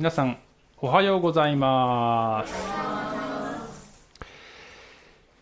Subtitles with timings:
[0.00, 0.38] 皆さん
[0.78, 2.54] おはようございます。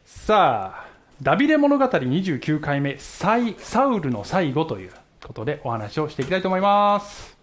[0.05, 0.89] さあ
[1.23, 4.91] ダビデ物語29回目サイサウルの最後という
[5.25, 7.39] ことでお話をしていきたいと思います。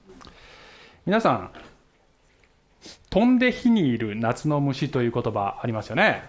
[1.06, 1.52] 皆さん
[3.10, 6.22] 飛んで火にいる夏の虫という言葉ありますよね。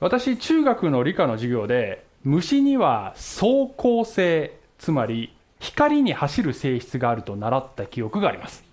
[0.00, 8.70] 私中学の理科の授業で虫には走行性つまり光に走る性質があると習った記憶があります。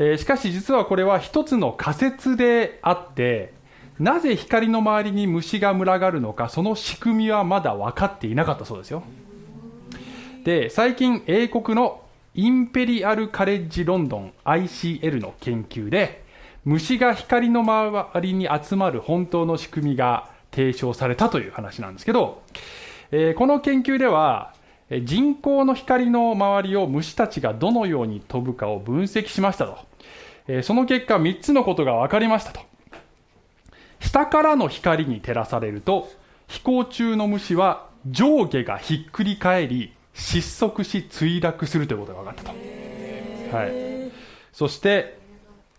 [0.00, 3.52] えー、しかし実はこれは一つの仮説であって
[3.98, 9.02] なぜ光の周りに虫が群がるのかその仕組みはまだ分かっていなかったそうですよ。
[10.42, 12.00] で最近英国の
[12.34, 16.24] インペリアルカレッジロンドン ICL の研究で
[16.64, 22.42] 虫が光の周りに集まる本当の仕組みが提唱されたという話なんですけど、
[23.10, 24.54] えー、この研究では
[25.02, 29.89] 人工の光の周りを虫たちがどのように飛ぶかを分析しましたと。
[30.52, 32.60] えその結果3つのことが分かりましたと。
[34.00, 36.10] 下からの光に照らされると
[36.48, 44.10] 飛行中の虫は上下がひっくり返り失速し墜落するということが分かったと、はい、
[44.52, 45.18] そして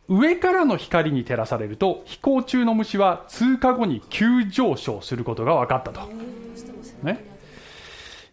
[0.08, 6.08] 上からの光に照らされると飛行中の虫は通過後に急上昇することが分かったと、
[7.03, 7.30] ね、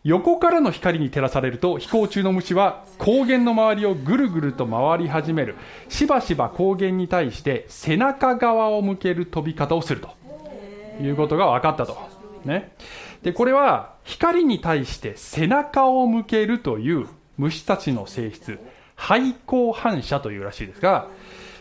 [0.04, 5.56] 横からの光に照らされると飛行中の虫は光源の周りをぐるぐると回り始める。
[5.88, 10.16] しばしば光源に対して背中側を向ける飛び方をすると。
[11.00, 11.96] いうことが分かったと、
[12.44, 12.72] ね、
[13.22, 18.58] でこれは光に対して背中を向けるという虫たちの性質。
[18.98, 21.06] 背光反射というらしいですが、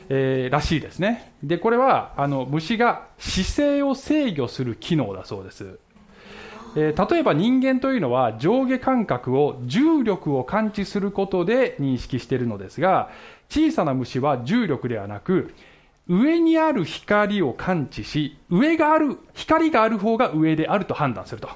[0.09, 1.33] えー、らしいですね。
[1.44, 5.79] でこれはあの虫が姿勢を制御する機能だそうです。
[6.80, 13.09] えー、例えば人間というのは上下感覚を重力を感知することで認識しているのですが
[13.50, 15.56] 小さな虫は重力ではなく
[16.07, 21.50] 上にある光を感知し上がある光がある方が上であると判断すると。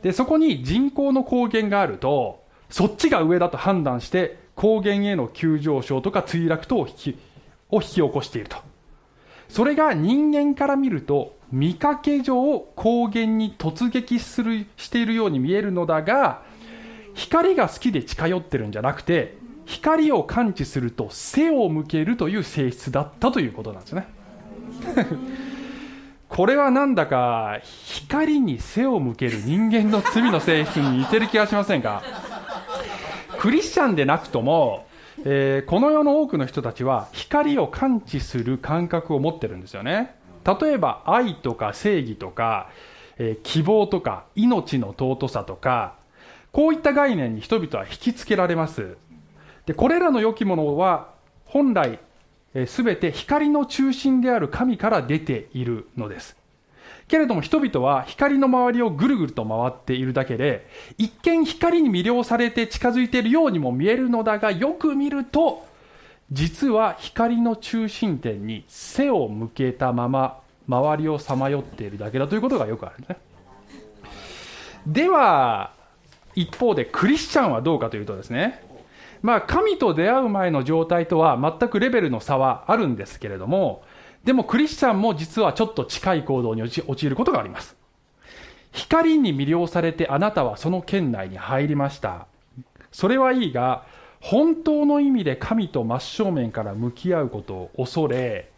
[0.00, 7.18] でそこに人工の光源があるとそっちが上だと判断して光源への急上昇とか墜落等を引き
[7.70, 8.56] を引き起こしていると。
[9.50, 16.42] それが人間から見ると見かけ上光源に突撃するしているように見えるのだが
[17.14, 24.06] 光が好きで近寄ってるんじゃなくて光を感知すると背を向けるという性質だったということなんですね。
[26.28, 32.02] これはなんだか光に背を向ける人間の罪の性質に似てる気がしませんか？
[33.38, 34.86] クリスチャンでなくとも、
[35.24, 40.14] えー、この世の多くの人たちは光を感知する感覚を持ってるんですよね。
[40.44, 42.70] 例えば愛とか正義とか、
[43.18, 45.94] えー、希望とか命の尊さとか
[46.52, 48.96] こういった概念に人々は引きつけられます。
[49.66, 51.10] でこれらの良きものは
[51.44, 52.00] 本来
[52.66, 56.36] すべ、えー、て光の中心である神から出ているのです。
[57.10, 65.66] けれども人々は光の周りをぐるぐると回っているだけで一見光に魅了されて近づいているようにも見えるのだがよく見ると
[66.32, 73.16] 実は光の中心点に背を向けたまま周りをさまよっているだけだということがよくあるんですね。
[74.86, 75.72] では
[76.34, 78.64] 一方でクリスチャンはどうかというとですね。
[79.22, 83.82] まあ神と出会う前の状態とは全くレベルの差はあるんですけれども
[84.24, 87.76] でもクリスチャンも実はちょっと近い行動に陥ることがあります。
[88.72, 92.26] 光に魅了されてあなたはその圏内に入りました。
[92.92, 93.84] それはいいが
[94.20, 98.50] 本当の意味で神と真正面から向き合うことを恐れ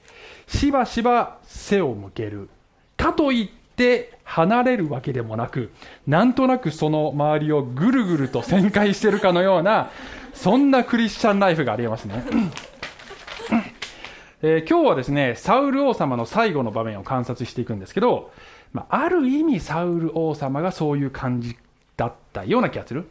[0.47, 2.49] しばしば背を向ける。
[2.97, 5.73] かといって離れるわけでもなく
[6.07, 9.91] なんとなくその周りをぐるぐると旋回してるかのような
[10.35, 12.25] そんなクリスチャンライフがありえますね、
[14.43, 18.31] えー、今日はですねサウル王様の最後の場面を観察していくんですけど、
[18.73, 21.57] まあ、ある意味サウル王様がそういう感じ
[21.97, 23.09] だったような気がする。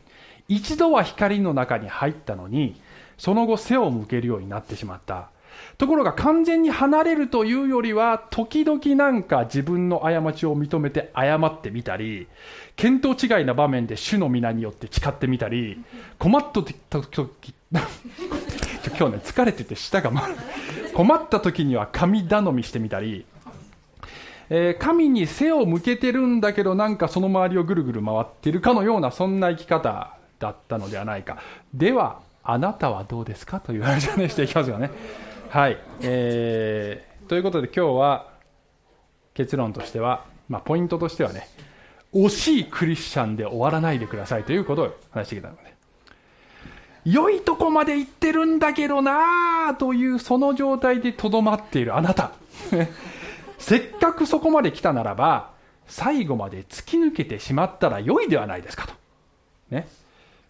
[0.52, 2.76] 一度は光の中に入ったのに
[3.18, 5.30] その後背を向けるようになってしまった。
[5.78, 12.28] ところが完全に離れるというよりは時々なんか自分の過ちを認めて謝ってみたり
[12.76, 15.84] 見当違いな場面で主の皆によって誓ってみたり
[16.20, 17.00] 困った時今
[17.74, 20.38] 日ね疲れてて舌が回る
[20.94, 23.26] 困った時には神頼みしてみたり
[24.50, 31.38] えー、神に背を向けてるんだけどなんかその周りをぐるぐる回ってるかのようなそんな生き方だったのではないか。
[31.74, 33.62] ではあなたはどうですか？
[33.62, 34.90] という話を、ね、していきますよね。
[35.50, 38.32] はい、えー、ということで今日は
[39.34, 41.48] 結論としては、まあ、ポイントとしてはね
[42.14, 45.72] 惜しいクリスチャンで終わらないでくださいということを話してきたので。
[47.04, 52.32] 良いとこまで行ってるんだけどなというその状態でとどまっているあなた。
[53.58, 55.50] せっかくそこまで来たならば
[55.88, 58.94] 最後まで突き抜けてしまったら良いではないですかと。
[59.72, 59.88] ね。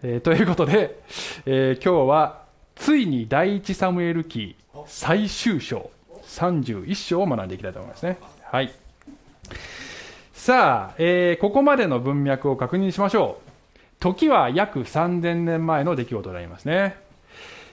[0.04, 1.00] えー、ということで、
[1.46, 2.42] えー、今日は
[2.76, 4.56] ついに第一サムエル記
[4.88, 5.92] 最終章
[6.24, 8.18] 31章を学んでいきたいと思いますね。
[8.44, 8.74] はい。
[10.34, 13.52] さあ、えー、ここまでの文脈を確認しましょう。
[14.00, 16.98] 時は約3000年前の出来事になりますね。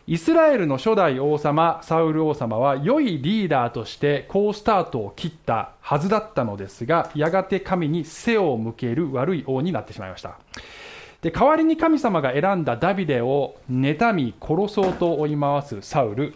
[0.06, 10.38] イスラエルの初代王様、サウル王様は良いリーダーとして好スタートを切ったはずだったのですが、やがて神に背を向ける悪い王になってしまいました。
[11.22, 16.34] で代わりに神様が選んだダビデを妬み殺そうと追い回すサウル、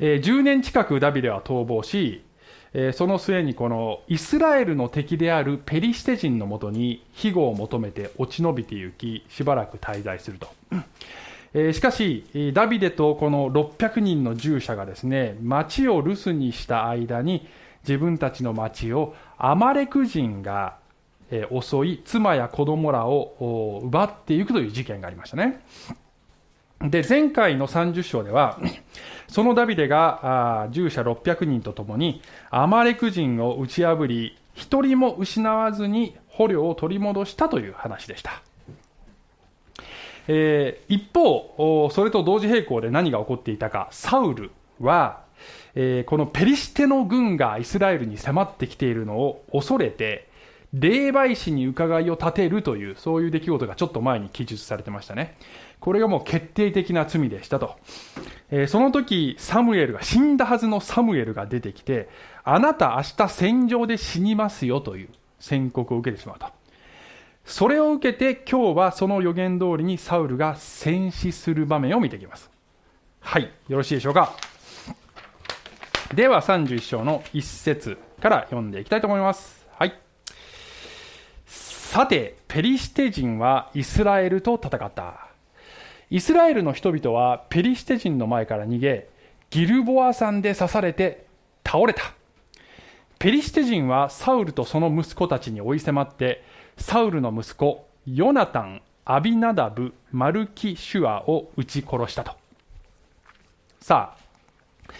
[0.00, 2.24] えー、10年近くダビデは逃亡し
[2.74, 10.48] えー、その末にこのイスラエルの敵であるペリシテ人のもとに庇護を求めて落ち延びて行きしばらく滞在すると、
[11.52, 17.46] えー、しかしダビデとこの600人の従者がですね町を留守にした間に
[17.86, 20.76] 自分たちの町をアマレク人が
[21.60, 25.64] 襲い妻や子供らを奪っていくという事件がありましたね。
[26.82, 28.58] で前回の30章では
[29.28, 38.42] そのダビデが従者600人とともにアマレク人を打ち破り一人も失わずに捕虜を取り戻したという話でした、
[40.26, 43.88] えー、一方それと同時並行で何が起こっていたか。
[43.90, 44.50] サウル
[44.80, 45.22] は、
[45.74, 50.31] えー、このペリシテの軍がイスラエルに迫ってきているのを恐れて
[50.72, 55.36] 霊媒師に伺いを立てるというそういう出来事がちょっと前に記述されてましたね
[55.82, 57.76] これがもう決定的な罪でしたと。
[58.52, 62.08] えー、その時、サムエルが、死んだはずのサムエルが出てきて、
[62.44, 65.08] あなた明日戦場で死にますよという
[65.40, 66.46] 宣告を受けてしまうと。
[67.44, 72.48] それを受けて今日はその予言通りにサウルが戦死する場面を見ていきます。
[73.18, 74.34] はい、よろしいでしょうか。
[76.14, 79.61] では31章の1節から読んでいきたいと思います。
[81.92, 85.28] さて、ペリシテ人はイスラエルと戦った。
[86.08, 89.10] イスラエルの人々はペリシテ人の前から逃げ、
[89.50, 91.26] ギルボア山で刺されて
[91.62, 92.14] 倒れた。
[93.18, 96.42] ペリシテ人はサウルとその息子たちに追い迫って、
[96.78, 102.32] サウルの息子、ヨナタン、アビナダブ、マルキシュアを撃ち殺したと。
[103.80, 104.92] さあ、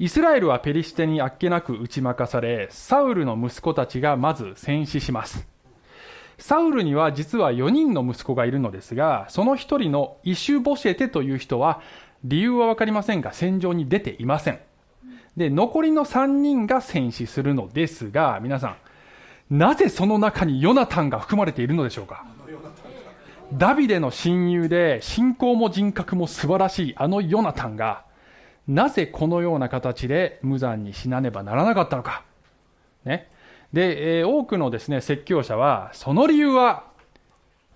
[0.00, 5.46] イスラエルはペリシテにあっけなく打ち負かされ、サウルの息子たちがまず戦死します。
[6.40, 11.80] サウルには実は4人の息子がいるのですが、その1人のイシュボシェテという人は、
[12.24, 14.58] 理由は分かりませんが、戦場に出ていません。
[15.36, 18.76] で、残りの3人が戦死するのですが、皆さ
[19.50, 22.24] ん、なぜその中にヨナタンが含まれているのでしょうか？
[23.52, 28.04] ダビデの親友で、信仰も人格も素晴らしいあのヨナタンが、
[28.68, 32.22] なぜこのような形で無残に死なねばならなかったのか。
[33.04, 33.28] ね。
[33.72, 36.84] で、えー、多くのですね、説教者は、その理由は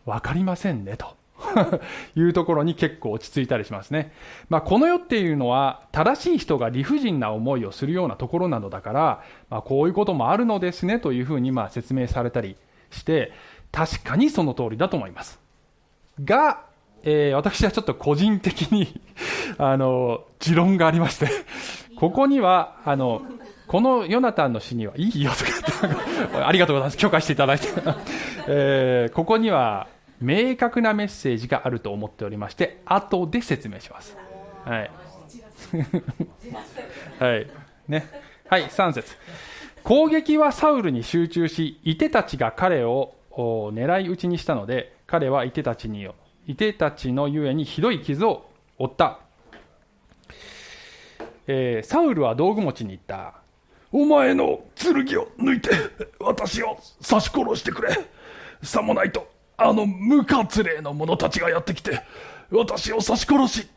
[0.06, 1.16] 分かりませんね、と
[2.16, 4.12] いうところに結構落ち着いたりしますね。
[4.48, 12.56] まあ、この世っていうのは、正しい人が理不尽な思いをするようなところなのだから、まあ、こういうこともあるのですね、というふうにまあ説明されたり
[12.90, 13.32] して、
[13.70, 15.40] 確かにその通りだと思います。
[16.22, 16.62] が、
[17.02, 19.00] えー、私はちょっと個人的に
[19.58, 21.28] あの、持論がありまして
[21.96, 23.22] ここには、あの、
[23.66, 25.44] このヨナタンの詩には、いいよと
[26.32, 26.98] かありがとうございます。
[26.98, 27.68] 許可していただいて。
[28.46, 29.88] えー、ここには、
[30.20, 34.16] 明確なメッセージがあると思っておりまして、後で説明します。
[34.64, 34.90] はい。
[37.18, 37.46] はい。
[37.88, 38.06] ね。
[38.48, 39.16] はい、3節
[39.82, 46.08] 攻撃はサウルに集中し、いてたちが彼を狙い撃ちにしたので、彼はいてたちに、
[46.46, 48.46] いてたちのゆえにひどい傷を
[48.78, 49.18] 負った。
[51.46, 53.43] えー、サウルは道具持ちに行った。
[53.96, 55.70] お前の剣を抜いて、
[56.18, 57.96] 私を刺し殺してくれ。
[58.60, 62.02] さもないと、あの無活霊の者たちがやってきて、
[62.50, 63.68] 私を刺し殺し、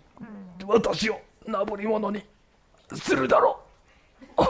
[0.66, 2.24] 私をなぶり者に
[2.96, 3.60] するだろ
[4.40, 4.42] う。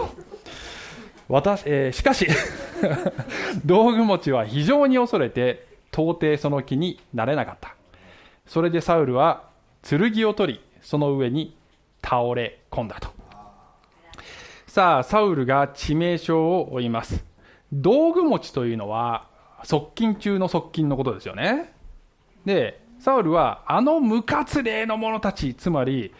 [1.28, 2.26] 私、えー、しかし
[3.66, 7.76] 道具持ちは非常に恐れて、到底その気になれなかった。
[8.46, 9.50] それでサウルは
[9.84, 11.58] 剣を取り、その上に
[12.02, 13.17] 倒れ込んだと。
[14.78, 17.26] さあ、サウルが致命傷を負います。
[17.74, 19.28] 道具持ちというのは、
[19.64, 21.74] 側近中の側近のことですよね。
[22.46, 26.14] で、サウルは、あの無活霊の者たち、つまり、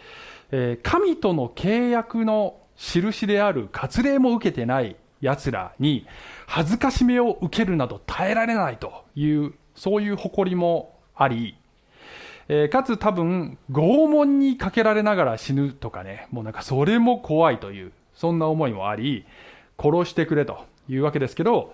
[0.50, 6.04] えー、神との契約の印である割礼も受けてない奴らに、
[6.48, 11.56] 恥ずかしめを受けるなど耐えられないという、そういう誇りもあり、
[12.48, 19.24] えーかつ多分拷問にかけられながら死ぬとかねもうなんかそれも怖いというそんな思いもあり
[19.80, 21.72] 殺してくれというわけですけど、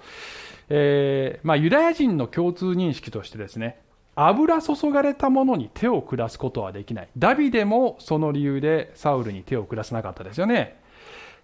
[0.69, 3.81] えーまあ、ユダヤ人の共通認識としてですね
[4.15, 7.09] 油注がれたものに手を下すことはできない。
[7.19, 10.79] ダビデもその理由でサウルに手を下さなかったですよね。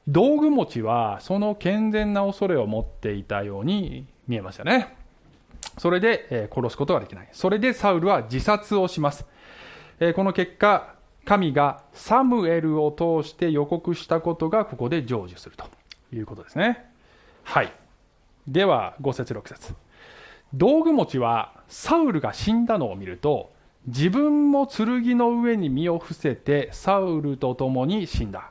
[0.07, 4.95] 道具持ちはその健全な恐れを持っていたように見えますよね。
[5.79, 7.29] それで、え殺すことができない。
[7.33, 9.27] それでサウルは自殺をします、
[9.99, 10.95] えこの結果
[11.31, 15.65] 神がサムエルを通して予告したことがここで成就すると。
[16.13, 16.85] いうことですね。
[17.45, 17.73] はい。
[18.49, 19.75] では5節6節。
[20.53, 23.53] 道具持ちはサウルが死んだのを見ると
[23.87, 28.51] 自分も剣の上に身を伏せてサウルと共に死んだ。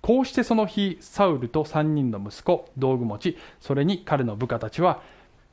[0.00, 5.02] こうしてその日サウルと3人の息子道具持ちそれに彼の部下たちは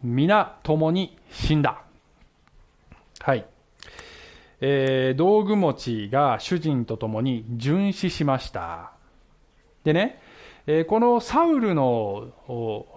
[0.03, 1.81] 皆共に死んだ。
[3.19, 3.47] はい、
[4.61, 8.91] えー道具持ちが主人と共に殉死しました。
[9.83, 10.21] でね、
[10.67, 12.27] えーこのサウルの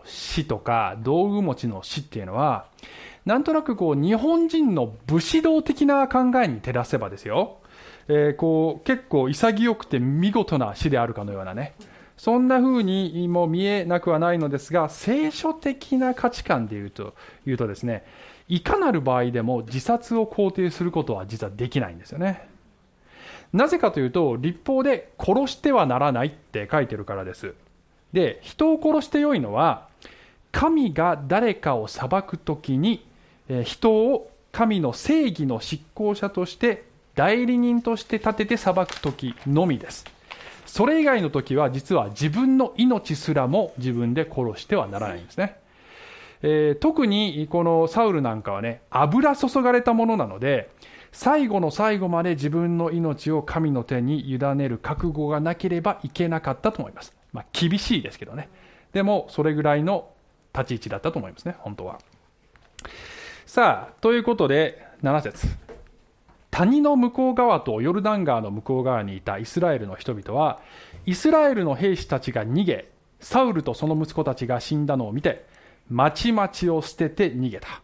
[0.05, 2.67] 死とか道具持ちの死っていうのは
[3.25, 7.57] なんとなくこう日本人の武士道的な考えに照らせばですよ、
[8.09, 11.75] えーこう結構潔くて見事な死であるかのようなね。
[12.17, 18.05] そんな風にも見えなくはないのですが聖書的な価値観でいうと言うとですね
[18.49, 22.49] いかなる場合でも自殺を肯定することは実はできないんですよね。
[23.53, 27.55] なぜかというと立法で殺してはならないって書いてるからです。
[28.13, 29.89] で人を殺してよいのは
[30.53, 33.05] 神が誰かを裁くときに
[33.49, 36.85] え人を神の正義の執行者として
[37.15, 40.05] 代理人として立てて裁くときのみです。
[40.67, 45.57] それ以外の時は実は自分の命すらも自分で殺してはならないんですね、
[46.47, 50.71] えー特にこのサウルなんかはね油注がれたものなので
[51.11, 58.51] 最後の最後まで自分の命を神の手に委ねる覚悟がなければいけなかったと思います、まあ、厳しいですけどね。
[58.93, 60.11] でもそれぐらいの
[60.55, 61.99] 立ち位置だったと思いますね本当は。
[63.47, 65.47] さあということで7節。
[66.51, 70.61] 谷の向こう側とヨルダン川の向こう側にいたイスラエルの人々は
[71.07, 75.47] イスラエルの兵士たちが逃げサウルとその息子たちが死んだのを見て
[75.91, 77.83] 町々を捨てて逃げた。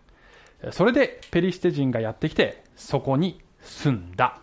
[0.72, 4.40] それでペリシテ人がやってきてそこに住んだ、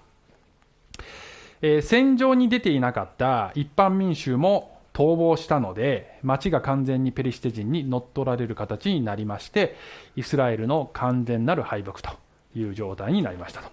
[1.62, 9.76] えー戦場に出ていなかった一般民衆も逃亡したので町が完全にペリシテ人に乗っ取られる形になりまして
[10.16, 12.10] イスラエルの完全なる敗北と
[12.56, 13.70] いう状態になりましたと。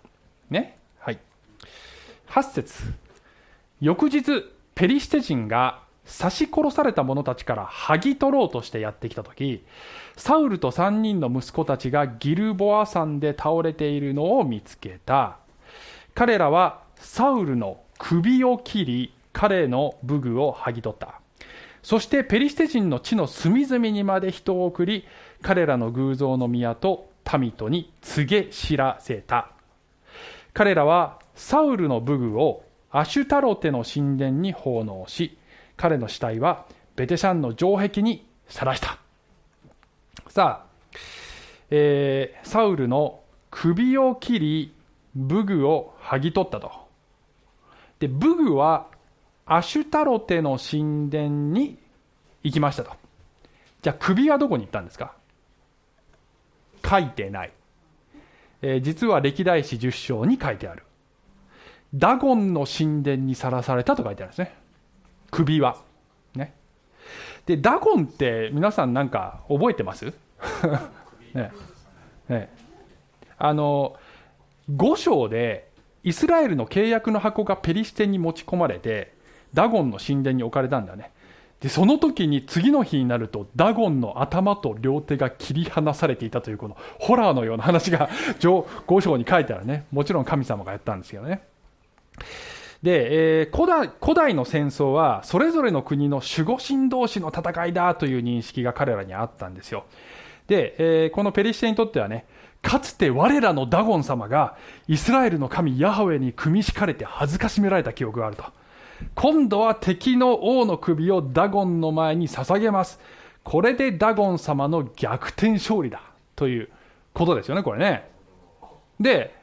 [0.50, 0.76] ね？
[0.99, 1.19] はい。
[2.29, 2.93] 8節。
[3.81, 9.64] 翌日ペリシテ人が刺し殺された者たちから剥ぎ取ろうとしてやってきた時
[10.16, 15.38] サウルと3人の息子たちがギルボア山で倒れているのを見つけた。
[16.14, 21.20] 彼らはサウルの首を切り彼の武具を剥ぎ取った。
[21.82, 25.04] そしてペリシテ人の地の隅々にまで人を送り
[25.42, 29.50] 彼らの偶像の宮と民とに告げ知らせた。
[30.52, 35.37] 彼らはサウルの武具をアシュタロテの神殿に奉納し
[35.76, 36.66] 彼の死体は
[36.97, 38.99] ベテシャンの城壁にさらした。
[40.28, 40.97] さあ、
[41.71, 44.75] えーサウルの首を切り
[45.14, 46.71] 武具を剥ぎ取ったと。
[47.99, 48.88] で武具は
[49.47, 51.78] アシュタロテの神殿に
[52.43, 52.93] 行きましたと。
[53.83, 55.14] じゃあ首はどこに行ったんですか？
[56.85, 57.52] 書いてない。
[58.62, 60.85] えー実は歴代史10章に書いてある。
[61.95, 64.57] ダゴンの神殿にさらされたと書いてあるんですね。
[65.35, 65.76] 首は
[66.35, 66.55] ね。
[67.47, 70.12] でダゴンって皆さんなんか覚えてます？
[71.35, 71.50] ね。
[72.29, 72.49] ね。
[73.37, 73.97] あの
[74.71, 75.69] 5章で
[76.05, 79.12] イスラエルの契約の箱がペリシテに持ち込まれて
[79.53, 81.11] ダゴンの神殿に置かれたんだね。
[81.61, 89.87] でその時に次の日になるとダゴンの頭と両手が切り離されていたというこのホラーのような話が上5章に書いてあるね。
[89.91, 91.43] もちろん神様がやったんですけどね
[92.85, 99.87] で、えー古代古代の戦争はそれぞれの国の守護神同士の戦いだという認識が彼らにあったんですよ。
[100.49, 102.26] で、えーこのペリシテにとってはね
[102.61, 108.45] かつて我らのダゴン様がイスラエルの神ヤハウェに組み敷かれて恥ずかしめられた記憶があると。
[109.14, 113.00] 今度は敵の王の首をダゴンの前に捧げます。
[113.45, 116.03] これでダゴン様の逆転勝利だ
[116.37, 116.69] という
[117.14, 118.11] ことですよねこれね。
[119.00, 119.35] で、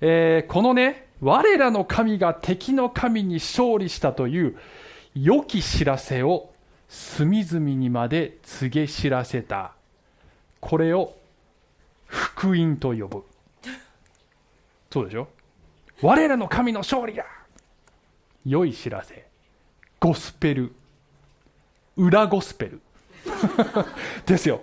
[0.00, 4.56] えーこのね我らの神が敵の神に勝利したという
[5.14, 6.52] 良き知らせを
[6.88, 9.72] 隅々にまで告げ知らせた。
[10.60, 11.16] これを
[12.06, 13.24] 福音と呼ぶ。
[14.90, 15.28] そうでしょ？
[16.02, 17.24] 我らの神の勝利だ。
[18.44, 19.26] 良い知らせ。
[19.98, 20.74] ゴスペル。
[21.96, 22.80] 裏ゴスペル。
[24.26, 24.60] ですよ、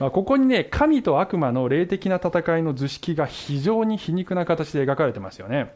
[0.00, 5.74] まあ、ここにね神と悪魔の霊的な戦いの図式が非常に皮肉な形で描かれてますよね。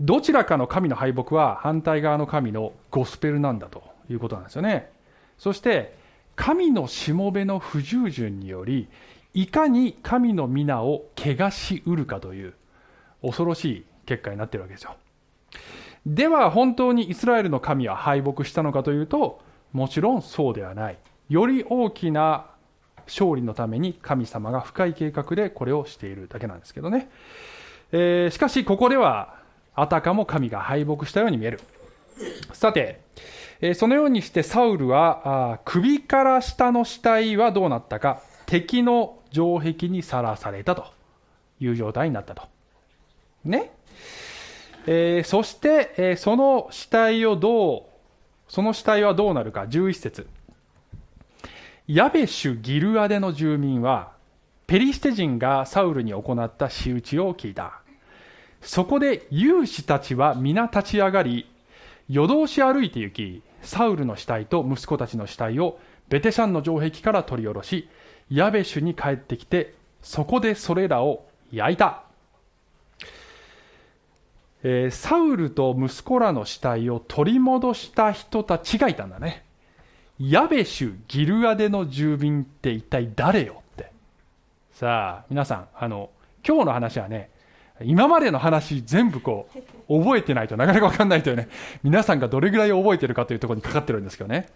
[0.00, 4.90] どちらかの神の敗北は反対側の神のゴスペルなんだということなんですよね。
[5.36, 5.98] そして
[6.34, 8.88] 神のしもべの不従順により
[9.34, 12.54] いかに神の皆を汚しうるかという
[13.20, 14.96] 恐ろしい結果になってるわけですよ。
[16.06, 19.42] では本当にイスラエルの神は敗北したのかというと
[19.72, 20.98] もちろんそうではない。
[21.28, 22.46] より大きな
[23.08, 27.10] 勝利のために神様が深い計画でこれをしているだけなんですけどね、
[27.92, 29.34] えー、しかしここでは
[29.74, 31.60] あたかも神が敗北したように見える。
[32.52, 33.00] さて、
[33.60, 40.86] えー、そのようにしてサウルは首から下の死体はどうなったか敵の城壁にさらされたと
[41.60, 42.42] いう状態になったと。
[43.44, 43.72] ね。
[44.86, 47.82] えー、そして、えー、その死体をどう、
[48.48, 50.26] その死体はどうなるか、11節。
[51.88, 54.12] ヤベシュ・ギルアデの住民は、
[54.66, 57.80] ペリシテ人がサウルに行った仕打ちを聞いた。
[58.60, 61.50] そこで勇士たちは皆立ち上がり、
[62.10, 65.78] 夜通し歩いて行き、サウルの死体と息子たちの死体を
[66.10, 67.88] ベテシャンの城壁から取り下ろし、
[68.30, 72.02] ヤベシュに帰ってきて、そこでそれらを焼いた。
[74.62, 79.47] えー、サウルと息子らの死体を取り戻した人たちがいたんだね。
[80.20, 83.92] ヤベシュ・ギルアデの住民って一体誰よって。
[84.72, 86.10] さあ、皆さん、あの、
[86.46, 87.30] 今日の話はね、
[87.82, 89.48] 今までの話全部こ
[89.88, 91.48] う、覚えてないとなかなかわかんないというね、
[91.84, 94.48] 皆さんがどれぐらい覚えてるかというところにかかってるんですけどね。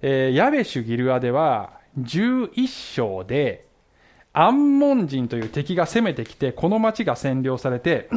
[0.00, 3.66] えー、ヤベシュ・ギルアデは、11章で、
[4.32, 8.08] アンモン人という敵が攻めてきて、この町が占領されて、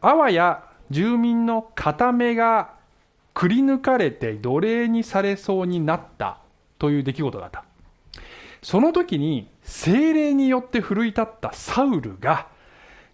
[0.00, 2.74] あわや住民の片目が
[3.34, 6.38] くり抜かれて奴隷にされそうになった
[6.78, 7.64] という出来事だった。
[8.62, 12.46] その時に精霊によって奮い立ったサウルが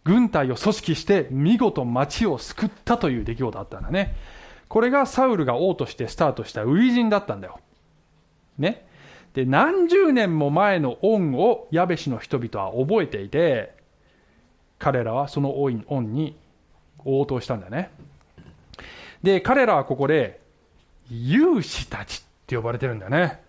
[0.05, 4.15] 軍隊を組織して見事町を救ったという出来事だったんだね。
[4.69, 7.59] これがサウルが王としてスタートした初陣だったんだよ。
[8.59, 8.87] ね。
[9.35, 13.75] で、何十年も前の恩をヤベシの人々は覚えていて、
[14.79, 16.37] 彼らはその恩に
[17.05, 17.91] 応答したんだよね。
[19.23, 20.41] で、彼らはここで、
[21.11, 23.41] 勇士たちって呼ばれてるんだね。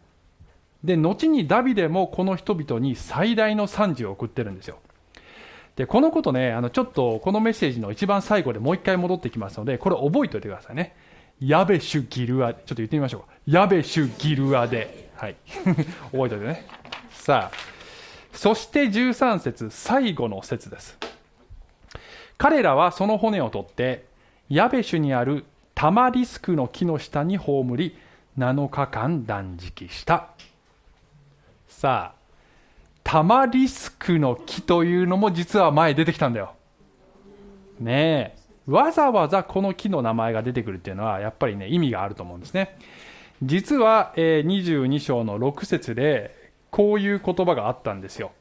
[0.84, 4.80] で、後にダビデもこの人々に最大の賛辞を送ってるんですよ。
[5.76, 10.96] で、このことね、あの、ちょっとこのメッセージの一番最後でもう一回戻ってきますので、これ覚えておいてくださいね。
[11.40, 13.28] ヤベシュギルア、ちょっと言ってみましょうか。
[13.48, 15.10] ヤベシュギルアで。
[15.16, 15.36] はい。
[15.56, 16.68] 覚えておいてね。
[17.12, 17.58] さあ、
[18.34, 20.98] そして13節最後の節です。
[22.38, 24.06] 彼らはその骨を取って
[24.50, 25.46] ヤベシュにある
[25.82, 27.98] タマリスクの木の下に葬り
[28.38, 30.28] 7日間断食した。
[31.68, 32.16] さあ
[33.04, 36.54] タマリスクの木というのも実は前出てきたんだよ。
[37.80, 42.78] ねえわざわざこの木の名前が出てくるっていうのはやっぱりね意味があると思うんですね。
[43.42, 48.34] 実は、えー、22章の6節でこういう言葉があったんですよ。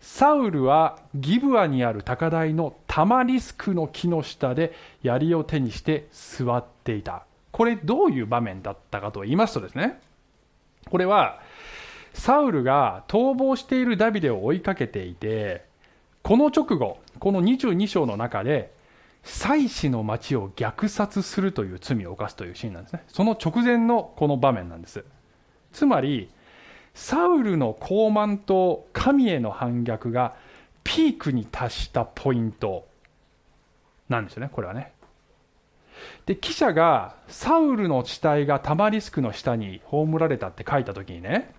[0.00, 4.72] サウルはギブアにある高台のタマリスクの木の下で
[5.02, 7.24] 槍を手にして座っていた。
[7.50, 10.00] これどういう場面だったかと言いますとですね、
[10.88, 11.40] これは
[12.14, 15.64] サウルが逃亡しているダビデを追いかけていて、
[16.22, 18.74] この直後、この22章の中で、
[19.22, 23.02] 祭司の町を虐殺するという罪を犯すというシーンなんですね。
[23.08, 25.04] その直前のこの場面なんです。
[25.72, 26.30] つまり、
[26.94, 30.34] サウルの傲慢と神への反逆が
[30.84, 32.86] ピークに達したポイント
[34.08, 34.92] なんですよね、これはね。
[36.26, 41.52] で、記者がサウルの地帯がタマリスクの下に葬られたって書いたときにね、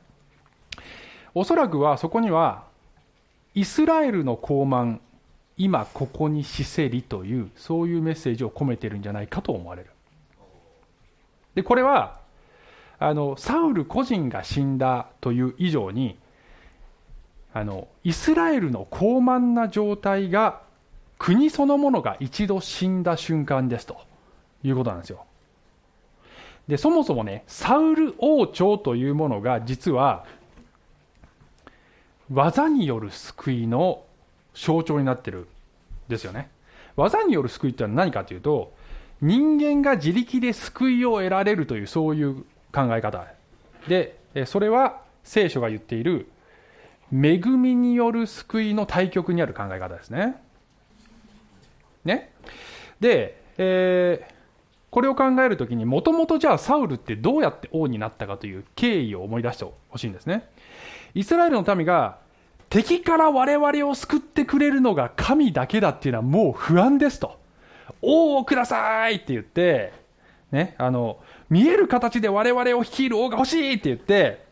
[1.33, 2.65] おそらくはそこには、
[3.53, 4.99] イスラエルの傲慢、
[5.57, 9.89] 今ここに死せりという、そういうメッセージを込めてるんじゃないかと思われる。
[11.55, 12.19] で、これは、
[12.99, 16.17] あのサウル個人が死んだという以上に
[17.53, 20.61] あのイスラエルの高慢な状態が
[21.17, 23.97] 国そのものが一度死んだ瞬間ですと
[24.67, 25.25] いうことなんですよ。
[26.67, 30.25] でそもそもねサウル王朝というものが実は
[32.31, 34.03] 技による救いの
[34.53, 35.47] 象徴になってるん
[36.09, 36.49] ですよね。
[36.95, 38.73] 技による救いってのは何かというと
[39.21, 43.25] 人間が自力で救いを得られるというそういう考え方。
[43.87, 46.27] でそれは聖書が言っている
[47.11, 50.35] 恵みによる救いの対極にある考え方ですね。
[52.03, 52.33] ね。
[52.99, 54.36] で、えー、
[54.97, 60.49] これを考えるときに、もともとじゃあサウルってどうやって王になったかという経緯を思い出してほしいんですね。
[61.13, 62.17] イスラエルの民が
[62.69, 67.39] 敵から我々を救ってくれるのが神だけだっていうのはもう不安ですと。
[68.01, 69.93] 王をくださいって言って、
[70.51, 71.19] ね、あの、
[71.51, 74.47] 見える形で我々を率いる王が欲しいって言って、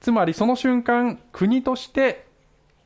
[0.00, 2.26] つまりその瞬間、国として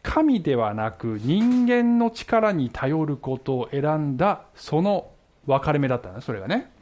[0.02, 5.08] 神ではなく人間の力に頼ることを選んだその
[5.46, 6.76] 分かれ目だったんだ、それがね。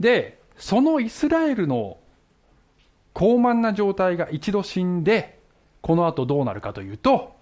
[0.00, 1.98] で、そのイスラエルの
[3.12, 5.38] 高慢な状態が一度死んで、
[5.80, 7.34] この後どうなるかというと、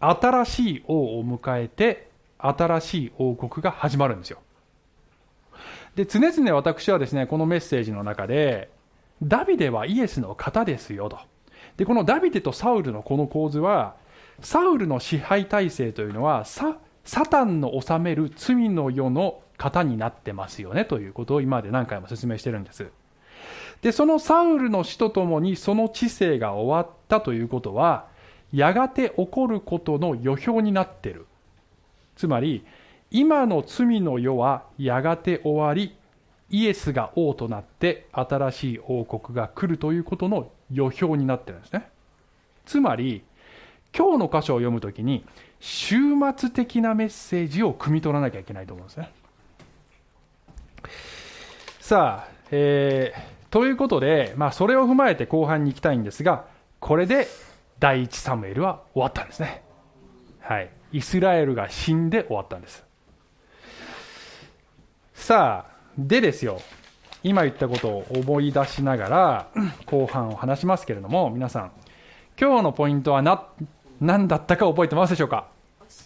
[0.00, 4.38] 新しい王を迎えて、新しい王国が始まるんですよ。
[5.96, 8.70] で、常々私はですね、このメッセージの中で、
[9.22, 11.18] ダビデはイエスの方ですよと。
[11.76, 13.96] で、このダビデとサウルのこの構図は、
[14.40, 22.90] サウルの支配体制というのは、ササタンの治める罪の世の方になってますよねということを今まで何回も説明してるんです。
[23.82, 28.06] で、そのサウルの死とともにその知性が終わったということは、
[28.52, 31.26] やがて起こることの予表になってる。
[32.16, 32.64] つまり、
[33.10, 35.96] 今の罪の世はやがて終わり、
[36.50, 41.88] イエスが王となって新しい王国が来るということの予表になってるんですね。
[42.64, 43.22] つまり、
[43.96, 45.24] 今日の箇所を読むときに、
[45.60, 45.98] 終
[46.36, 49.10] 末的なメッセージを汲み取らなきゃいけないと思うんですね。
[51.80, 56.46] さあ、えー、ということで、まあ、それを踏まえて後半に行きたいんですが、
[56.80, 57.26] これで
[57.78, 59.62] 第一サムエルは終わったんですね。
[60.40, 60.70] はい。
[60.92, 62.84] イスラエルが死んで終わったんです。
[65.14, 66.60] さあ、でですよ、
[67.22, 69.48] 今言ったことを思い出しながら、
[69.86, 71.72] 後半を話しますけれども、皆さん、
[72.40, 73.46] 今日のポイントはな
[74.00, 75.48] 何だったか覚えてますでしょうか？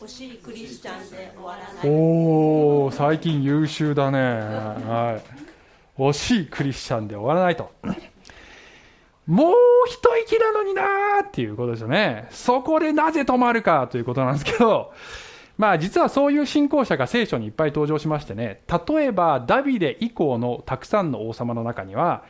[0.00, 1.88] 惜しいクリスチャンで終わらない。
[1.88, 4.18] おー、最近優秀だね。
[4.18, 5.20] は
[5.98, 6.00] い。
[6.00, 7.70] 惜しいクリスチャンで終わらないと。
[9.26, 9.54] もう
[9.86, 12.26] 一息なのになーっていうことですよね。
[12.30, 14.92] そこでなぜ止まるかということなんですけど、
[15.56, 22.24] まあ実はそういう信仰者が聖書にいっぱい登場しましてね、例えばダビデ以降のたくさんの王様の中には、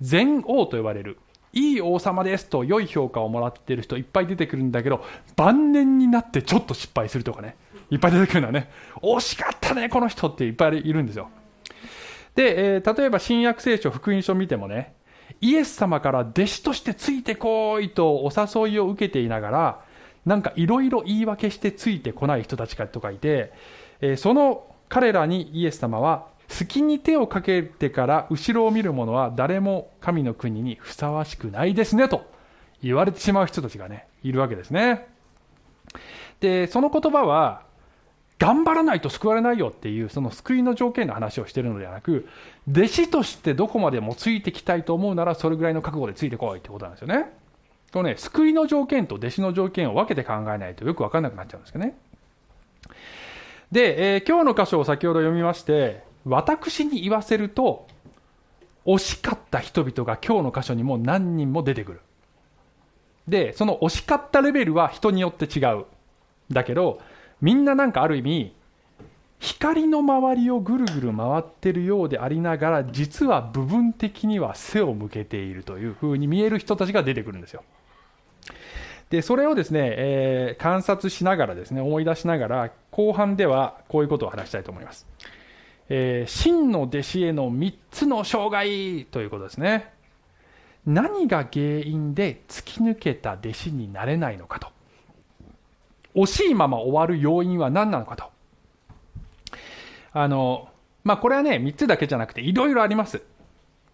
[0.00, 1.18] 全王と呼ばれる、
[1.56, 5.02] いい王様ですと良い評価をもらっている人いっぱい出てくるんだけど、
[5.36, 7.56] 晩年になってちょっと失敗するとかね、
[7.90, 8.70] いっぱい出てくるのはね、
[9.02, 11.30] 惜しかったね、この人っていっぱいいるんですよ。
[12.34, 14.94] で、えー、例えば新約聖書福音書見てもね、
[15.40, 19.80] イエス様から弟子としてついてこいとお誘いを受けていながら、
[20.26, 23.52] なんかいろいろ言い訳してついてこない人たちとかいて、
[24.02, 32.30] えー、その彼らにイエス様は、隙に手をかけてから後ろを見る者は誰も神の国にふさわしくないですねと
[32.82, 35.08] 言われてしまう人たちがね、いるわけですね。
[36.40, 37.66] で、その言葉は、
[38.38, 42.28] 頑張らないと救われないよっていうその救いの条件の話をしているのではなく
[42.70, 47.32] 弟子としてどこまでもついてきたいと思うならそれぐらいの覚悟でついてこいってことなんですよね。
[47.92, 51.96] このね、救いの条件と弟子の条件を分けて考えないとよく分かんなくなっちゃうんですけどね。
[53.72, 57.86] で、えー、今日の箇所を先ほど読みまして、私に言わせると、
[58.84, 62.00] 惜しかった人々が今日の箇所にも何人も出てくる。
[63.28, 65.84] で、その惜しかったレベルは人によって違う。
[66.50, 67.00] だけど、
[67.40, 68.54] みんななんかある意味、
[69.38, 77.62] 光の周りをぐるぐる回ってるようでありながら、実は部分的には背を向けているというふうに見える人たちが出てくるんですよ。
[79.10, 85.06] で、それをですね、えー、観察しながらですね、思い出しながら、後半ではこういうことを話したいと思います。
[85.88, 89.92] えー、真の弟子への3つの障害ということですね。
[90.86, 94.68] 何が原因で突き抜けた弟子になれないのかと。
[96.14, 98.30] 惜しいまま終わる要因は何なのかと。
[100.12, 100.68] あの、
[101.04, 103.22] まあ、これはね、3つだけじゃなくていろいろあります。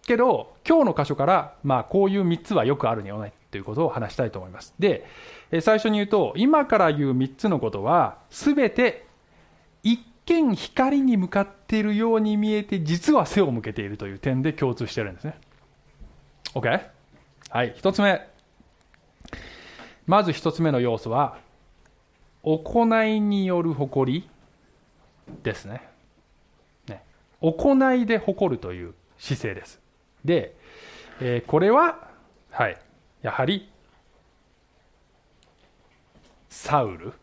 [0.05, 4.73] けど、今日の箇所から、まあ、こういう3つはよくあるよねということを話したいと思います。
[4.79, 5.05] で、
[5.61, 9.05] 最初に言うと、今から言う3つのことは、すべて
[9.83, 15.35] 一見光に向かっているように見えて、実は背を向けているという点で共通しているんですね。
[16.53, 16.85] OK?
[17.49, 18.27] はい、1つ目。
[20.05, 21.37] まず1つ目の要素は、
[22.43, 24.29] 行いによる誇り
[25.43, 25.81] ですね。
[26.87, 27.03] ね
[27.41, 29.79] 行いで誇るという姿勢です。
[30.25, 30.55] で、
[31.21, 32.09] えー、これは、
[32.51, 32.77] はい、
[33.21, 33.69] やはり
[36.49, 37.13] サウル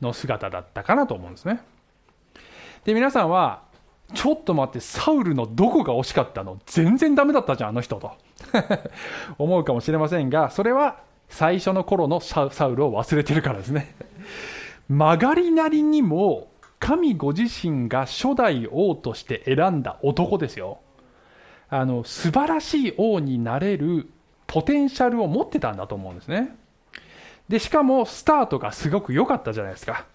[0.00, 1.60] の姿だったかなと思うんですね。
[2.86, 3.64] で、皆さんは、
[4.14, 6.58] ちょっと待って、サウルのどこが惜しかったの？
[6.64, 8.12] 全然ダメだったじゃん、あの人と。
[9.36, 13.94] 思うかもしれませんが、それは最初の頃のサウルを忘れてるからですね。
[14.88, 20.78] 曲がりなりにも神ご自身が初代王として選んだ男ですよ
[21.68, 24.08] あの素晴らしい王になれる
[24.46, 26.54] ポテンシャルを持ってたんだと思うんですね
[27.48, 30.06] でしかもスタートがすごく良かったじゃないですか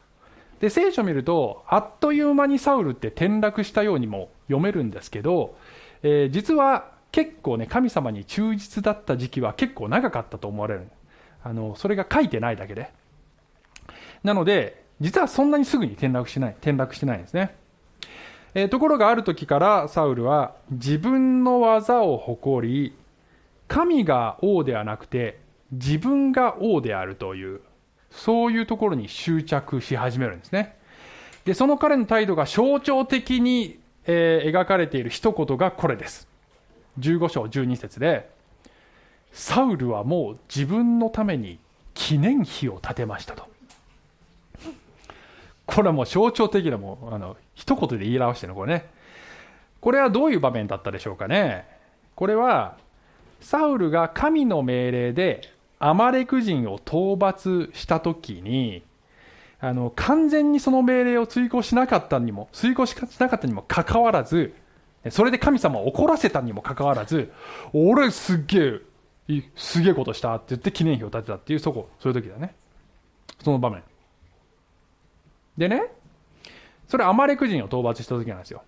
[0.61, 5.57] で聖書を見るとあっという間にサウルって転落したようにも読めるんですけど、
[6.03, 10.87] えー、実は結構ね神様に忠実だった時期は結構長かったと思われる。
[11.43, 12.91] あのそれが書いてないだけで。
[14.23, 17.55] なので実はそんなにすぐに転落しない転落してないんですね、
[18.53, 22.95] えー、ところがある時からサウルは自分の技を誇り
[23.67, 25.39] 神が王ではなくて
[25.71, 27.61] 自分が王であるという
[28.11, 30.75] そういうところに執着し始めるんですね。
[31.45, 36.27] で、その彼の態度が象徴的に、えー、描かれている一言がこれです。
[36.99, 38.29] 15章12節で、
[39.31, 41.57] サウルはもう自分のために
[41.93, 43.49] 記念碑を建てましたと。
[45.65, 48.89] これはもう象徴的なもう、あの、一言で言い表してるの、これね。
[49.79, 51.65] これはどういう場面だったでしょうかね。
[52.15, 52.77] これは、
[53.39, 58.83] サウルが神の命令でアマレク人を討伐した時に、
[59.59, 64.53] あの、完全にその命令を遂行しなかったにも、遂行しなかったにもかかわらず、
[65.09, 67.31] それで神様を怒らせたにもかかわらず、
[67.73, 68.81] 俺すっげ
[69.29, 72.53] え、すげえことしたって言って記念碑を建てたっていう、そこ、そういう時だね。
[73.43, 73.83] その場面。
[75.57, 75.91] でね、
[76.87, 78.63] それアマレク人を討伐した時なんですよ。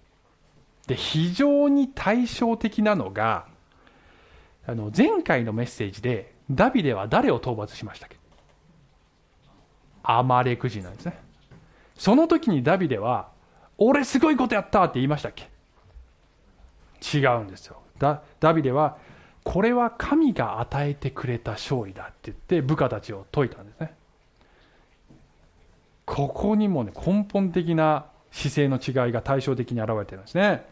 [0.88, 3.46] で、非常に対照的なのが、
[4.66, 8.18] あの、前回のメッセージで、ダビデは誰を討伐しましたっけ？
[10.04, 11.18] アマレク人なんですね。
[11.96, 13.30] その時にダビデは、
[13.78, 15.50] 俺すごいことやったって言いましたっけ？
[17.18, 17.78] 違うんですよ。
[18.00, 18.98] ダダビデは、
[19.44, 23.94] これは神が与えてくれた勝利だって言って部下たちを説いたんですね。
[26.06, 30.66] ここにもね、根本的な姿勢の違いが対照的に現れてるんですね。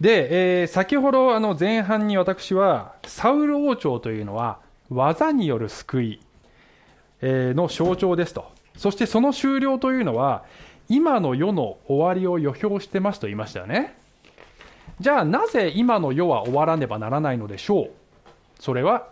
[0.00, 4.58] で、えー、先ほどあの前半に私は、サウル王朝というのは、
[4.90, 6.20] 技による救い、
[7.22, 8.52] えー、の象徴ですと。
[8.76, 10.44] そしてその終了というのは、
[10.88, 13.96] 今の世の終わりを予表してますと言いましたよね。
[15.00, 17.90] じゃあなぜ今の世は終わらねばならないのでしょう？
[18.60, 19.08] それは、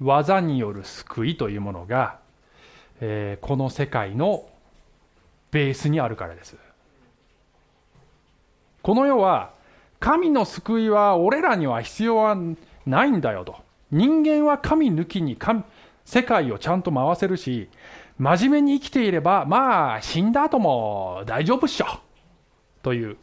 [0.00, 2.18] 技による救いというものが、
[3.00, 4.48] えー、この世界の
[5.50, 6.56] ベースにあるからです。
[8.86, 9.50] この世は
[9.98, 12.38] 神の救いは俺らには必要は
[12.86, 13.56] ないんだよと。
[13.90, 15.64] 人間は神抜きに神
[16.04, 17.68] 世界をちゃんと回せるし、
[18.16, 21.86] 真面目に生きていれば、まあ死んだ後も大丈夫っしょ
[22.84, 23.16] という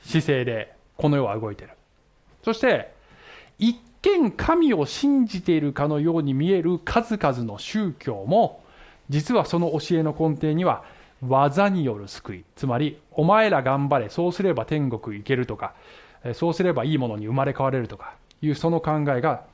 [0.00, 1.72] 姿勢でこの世は動いてる。
[2.42, 2.94] そして、
[3.58, 8.64] 一見神を信じているかのように見える数々の宗教も、
[9.10, 10.84] 実はその教えの根底には
[11.22, 12.44] 技による救い。
[12.56, 15.74] つまり、お前ら頑張れ、そうすれば天国行けるとか、
[16.34, 19.44] そうすればいいものに生まれ変われるとかいうその考えが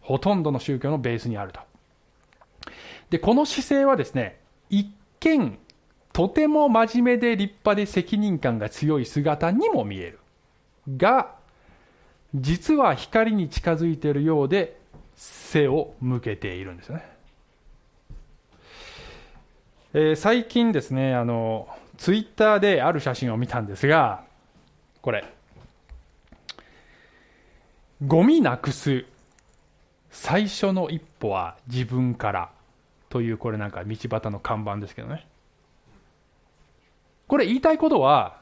[0.00, 1.60] ほとんどの宗教のベースにあると。
[3.10, 4.38] で、この姿勢はですね、
[4.70, 5.58] 一見、
[6.12, 10.18] とても真面目で立派で責任感が強い姿にも見える。
[10.96, 11.34] が、
[12.34, 14.78] 実は光に近づいているようで
[15.16, 17.15] 背を向けているんですよね。
[19.98, 24.24] えー、最近ですね、あの、ツイッターである写真を見たんですが、
[25.00, 25.24] これ、
[28.06, 29.06] ゴミなくす
[30.10, 32.50] 最初の一歩は自分から
[33.08, 35.26] というこれなんか道端の看板ですけどね。
[37.26, 38.36] これ言いたいことは、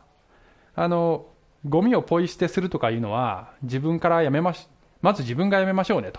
[0.75, 1.27] あの、
[1.69, 4.67] ゴミをポイ捨てするとかいうのは自分からやめまし、
[5.03, 6.19] まず自分がやめましょうねと。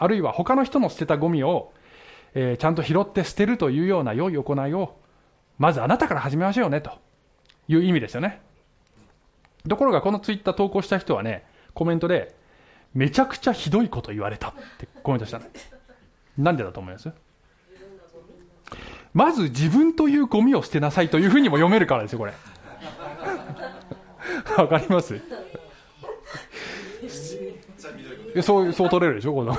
[0.00, 1.72] あるいは他の人の捨てたゴミを
[2.38, 4.98] えー、ちゃんと拾って捨てるというような良い行いを、
[5.58, 6.90] まずあなたから始めましょうね、と
[7.66, 8.42] いう意味ですよね。
[9.66, 12.36] ところがこのツイッター投稿した人はね、コメントで、
[12.94, 15.46] めちゃくちゃひどいこと言われたってコメントしたの。
[16.36, 17.10] なんでだと思います？
[19.14, 22.34] まず自分というゴミを捨てなさいというふうにも読めるからですよ、これ。
[24.58, 25.18] わかります？
[28.42, 29.56] そう、そう取れるでしょ、この。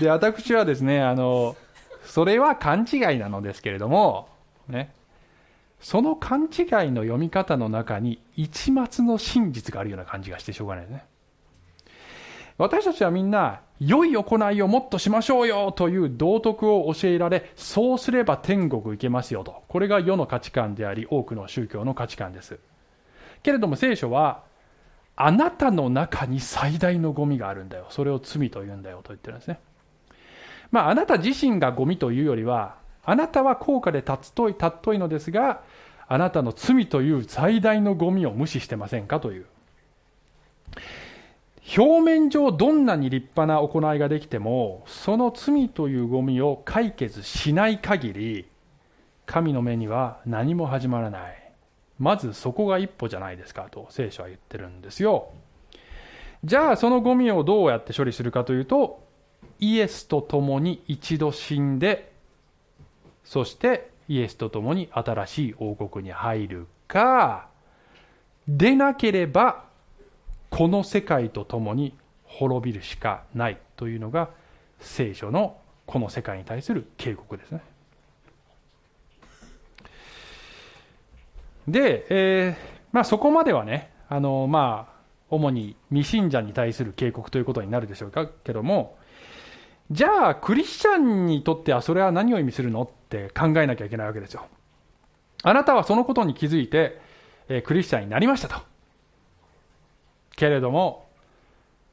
[0.00, 1.56] で、私はですね、あの、
[2.04, 4.28] それは勘違いなのですけれども、
[4.68, 4.92] ね、
[5.80, 6.46] その勘違い
[6.90, 11.04] の読み方の中に一末の真実があるような感じがしてしょうがないですね。
[12.58, 19.62] 私たちはみんな、良い行いをもっとしましょうよという道徳を教えられ、そうすれば天国行けますよと。
[19.68, 22.58] これが世の価値観であり、多くの宗教の価値観です。
[23.42, 24.44] けれども聖書は、
[25.14, 27.86] あなたの中に最大のゴミがあるんだよ。
[27.90, 29.60] それを罪と言うんだよと言ってるんですね。
[30.70, 35.62] まあ、あなた自身がゴミというよりは、あなたは高価で尊い尊いのですが、
[36.08, 39.46] あなたの罪という最大のゴミを無視してませんかという。
[41.76, 48.46] 表面上どんなに立派な行いができても、その罪というゴミを解決しない限り、
[49.26, 51.52] 神の目には何も始まらない。
[51.98, 55.30] まずそこが一歩じゃないですかと聖書は言ってるんですよ。
[56.44, 59.05] じゃあそのゴミをどうやって処理するかというと、
[59.60, 62.12] イエスと共に一度死んで、
[63.24, 67.48] そしてイエスと共に新しい王国に入るか、
[68.46, 69.64] でなければ
[70.50, 74.30] この世界と共に滅びるしかないというのが
[74.80, 77.60] 聖書のこの世界に対する警告ですね。
[81.66, 84.96] で、えーまあ、そこまではね、あのまあ、
[85.28, 88.96] 主に未信者に対する警告ということになるでしょうかけども、
[89.90, 94.46] じゃあ、クリスチャンにとってはそれは何を意味するのって考えなきゃいけないわけですよ。
[95.42, 97.00] あなたはそのことに気づいて、
[97.48, 98.60] えー、クリスチャンになりましたと。
[100.34, 101.08] けれども、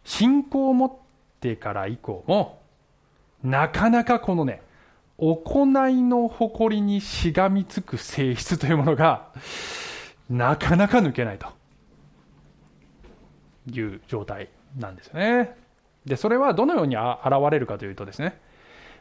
[0.04, 0.92] 信仰を持っ
[1.40, 2.62] てから以降も、
[3.44, 4.62] なかなかこのね、
[5.18, 9.32] 行いの誇りにしがみつく性質というものが、
[10.30, 11.48] なかなか抜けないと
[13.72, 15.63] いう状態なんですよね。
[16.06, 17.06] で、それはどのように現
[17.52, 18.40] れるかというとですね、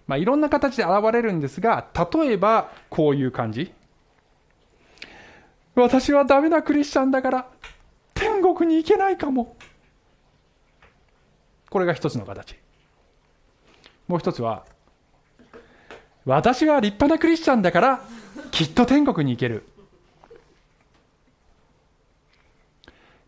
[0.07, 3.73] まあ、いろんな形で現れるんですが、例えばこういう感じ。
[5.75, 7.47] 私はダメなクリスチャンだから
[8.15, 9.57] 天国に行けないかも。
[11.71, 12.57] これが一つの形。
[14.07, 14.67] もう一つは、
[16.25, 18.05] 私は立派なクリスチャンだから
[18.51, 19.67] きっと天国に行ける。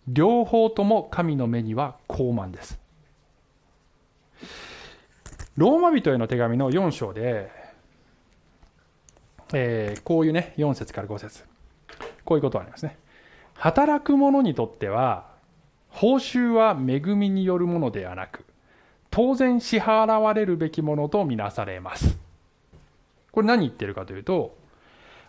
[0.06, 2.84] 両方とも神の目には高慢です。
[5.57, 7.51] ローマ人への手紙の4章で、
[9.53, 11.45] えー、こういうね、4節から5節
[12.25, 12.99] こういうことがありますね。
[13.55, 15.29] 働く者にとっては、
[15.90, 18.45] 報酬は恵みによるものではなく、
[19.11, 22.19] 当然支払われるべきものとみなされます。
[23.31, 24.57] これ何言ってるかというと、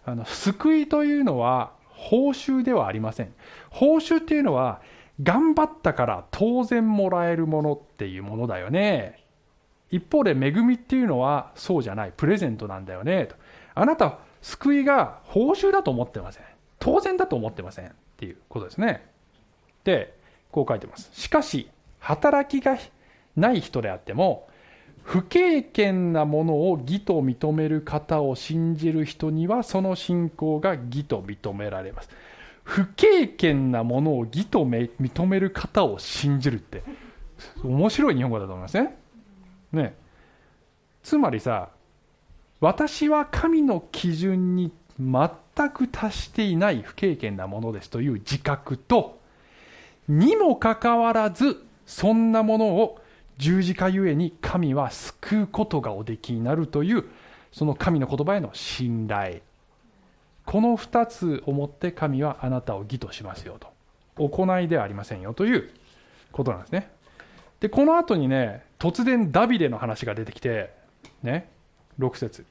[0.06, 3.34] あの救いというのは報酬ではありません。
[3.70, 4.82] 報酬っていうのは、
[5.22, 9.25] 頑張ったから当然もらえるものっていうものだよね。
[9.96, 12.14] 一方で恵みっていうのはそうじゃない。
[12.16, 13.28] プレゼントなんだよね。
[13.28, 13.36] と。
[13.74, 16.44] あなた救いが報酬だと思ってません。
[16.80, 19.08] 当然だと思ってませんっていうことですね。
[19.84, 20.18] で
[20.52, 21.10] こう書いてます。
[21.14, 22.78] しかし働きが
[23.36, 24.48] ない人であっても
[25.04, 32.10] 不経験なものを義と認める方を信じる人にはその信仰が義と認められます。
[32.64, 36.84] 不経験なものを義と認める方を信じるって
[37.64, 38.98] 面白い日本語だと思いますね。
[39.72, 39.96] ね。
[41.04, 41.70] つまりさ
[42.60, 49.20] 私は神の基準に全く達していない不経験なものですという自覚と
[50.08, 53.00] にもかかわらずそんなものを
[53.38, 57.06] 十字架ゆえに神は救うことがおできになるという
[57.52, 59.42] その神の言葉への信頼。
[60.46, 63.68] この2つをもって神はあなたを義としますよと。
[64.18, 65.70] 行いではありませんよという
[66.32, 66.92] ことなんですね。
[67.60, 70.74] でこの後にね突然ダビデの話が出てきて、
[71.24, 71.50] ね、
[72.00, 72.46] 6節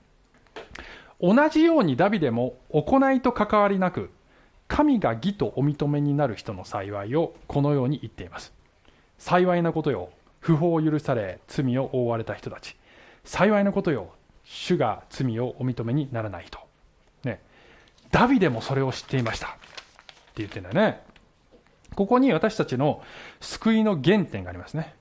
[1.21, 4.11] 同じようにダビデも行いと関わりなく、
[4.69, 8.53] 神が義とお認めになる人の幸いをこのように言っています。
[9.19, 12.77] 幸いなことよ、不法を許され、罪を覆われた人たち。
[13.25, 14.11] 幸いなことよ、
[14.45, 16.59] 主が罪をお認めにならない人。
[17.25, 17.41] ね、
[18.11, 19.47] ダビデもそれを知っていました。
[19.47, 19.59] って
[20.39, 21.01] 言ってんだよね。
[21.95, 23.03] ここに私たちの
[23.41, 24.95] 救いの原点がありますね。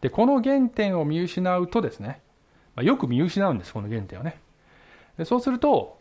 [0.00, 2.20] で、この原点を見失うとですね、
[2.74, 4.40] ま、よく見失うんです、この原点をね。
[5.16, 5.98] でそうすると、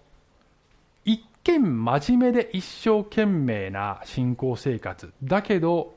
[1.06, 5.96] 一見真面目で一生懸命な信仰生活だけど、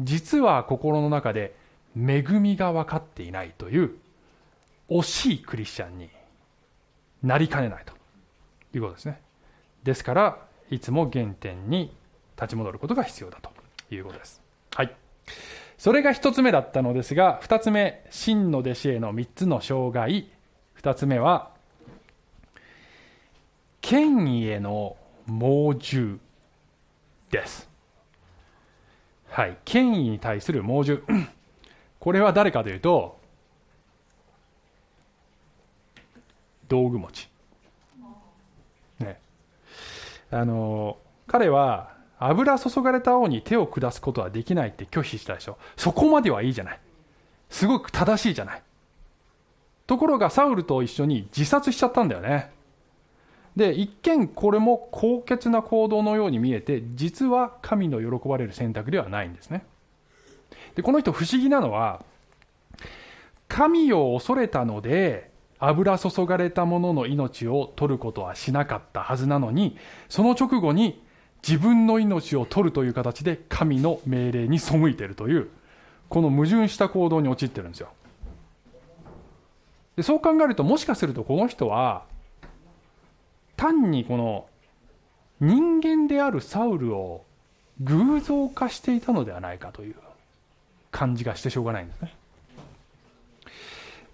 [0.00, 1.54] 実は心の中で
[1.96, 3.96] 恵みが分かっていないという
[4.88, 6.08] 惜しいクリスチャンに
[7.22, 7.92] なりかねないと
[8.76, 9.20] いうことですね。
[9.82, 10.38] ですから、
[10.70, 11.94] いつも原点に
[12.36, 13.50] 立ち戻ることが必要だと
[13.90, 14.42] いうことです。
[14.74, 14.94] はい。
[15.78, 20.28] それが一つ目だったのですが、二つ目、真の弟子への三つの障害。
[20.74, 21.52] 二つ目は、
[23.80, 26.18] 権威への猛獣
[27.30, 27.68] です。
[29.28, 29.56] はい。
[29.64, 31.04] 権威に対する猛獣。
[32.00, 33.18] これは誰かというと、
[36.68, 37.28] 道具持ち。
[38.98, 39.20] ね。
[40.30, 45.58] あの、彼は、油注がれた王に手を下すことはできないって拒否したでしょ。
[45.76, 46.80] そこまではいいじゃない。
[47.48, 48.62] すごく正しいじゃない。
[49.86, 52.50] ところがサウルと一緒に自殺しちゃったんだよね。
[53.56, 59.64] で一見これも高潔な行動のように見えて実は神の喜ばれる選択ではないんですね。
[60.76, 62.04] でこの人不思議なのは
[63.48, 69.76] 神を恐れたので油注がれた者の命を取ることはしなかったはずなのに
[70.08, 71.02] その直後に
[71.46, 75.48] 自分の命を取るという形で神の命令に背いているという
[76.08, 77.90] この矛盾した行動に陥ってるんですよ。
[79.96, 82.04] でそう考えるともしかするとこの人は
[83.56, 84.46] 単にこの
[85.40, 87.24] 人間であるサウルを
[87.80, 89.94] 偶像化していたのではないかという
[90.90, 92.14] 感じがしてしょうがないんですね。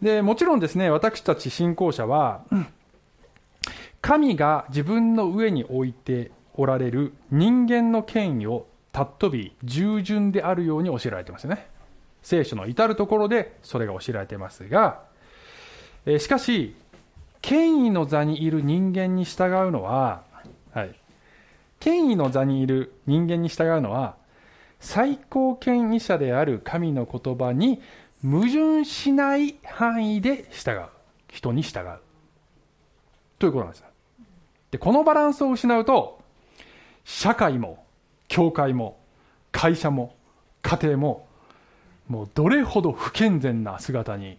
[0.03, 2.43] でもちろんですね私たち信仰者は
[4.03, 11.67] 神が自分の上に置いておられる人間の権威を尊び従順であるように教えられてますよね。
[12.23, 15.03] 聖書の至るところでそれが教えられてますが
[16.19, 16.75] しかし
[17.43, 20.23] 権威の座にいる人間に従うのは、
[20.73, 20.95] はい、
[21.81, 24.17] 権威の座にいる人間に従うのは
[24.81, 27.83] 最高権威者である神の言葉に
[28.23, 30.85] 矛盾しない範囲で従う。
[31.29, 31.99] 人に従う。
[33.39, 33.85] ということなんです
[34.71, 36.21] でこのバランスを失うと
[37.05, 37.85] 社会も
[38.29, 38.99] 教会も
[39.53, 40.17] 会社も
[40.63, 41.27] 家庭も
[42.09, 44.39] もうどれほど不健全な姿に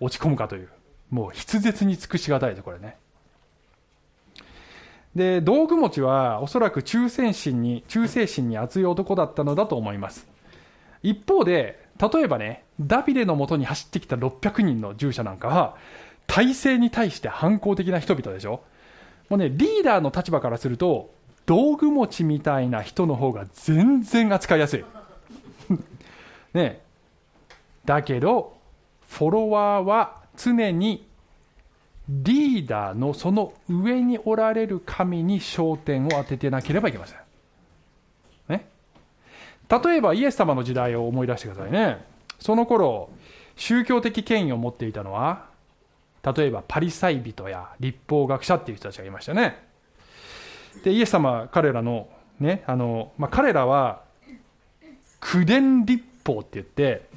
[0.00, 0.68] 落ち込むかという
[1.10, 2.96] もう筆舌に尽くしがたいですこれね。
[5.14, 10.26] で道具持ちはおそらく忠誠心に忠誠心に熱い男だったのだと思います。
[11.02, 15.76] 一方で例えばねダビデのもとに走ってきた600人の従者なんかは
[16.26, 18.62] 体制に対して反抗的な人々でしょ。
[19.30, 21.14] もうねリーダーの立場からすると
[21.46, 24.84] 道具持ちみたいな人の方が全然扱いやすい
[26.54, 26.80] ね
[27.84, 28.56] だけど
[29.08, 31.06] フォロワーは常に
[32.08, 37.18] リーダーのその上におられる神に焦点を当ててなければいけません。
[38.48, 38.68] ね、
[39.68, 42.04] 例えばイエス様の時代を思い出してくださいね。
[42.38, 43.10] その頃、
[43.56, 45.46] 宗教的権威を持っていたのは、
[46.22, 49.65] 例えばパリサイ人や立法学者っていう人たちがいましたね。
[50.84, 52.08] で、イエス様、彼らの、
[52.40, 54.02] ね、あの、まあ、彼らは、
[55.20, 57.08] 口伝立法って言って、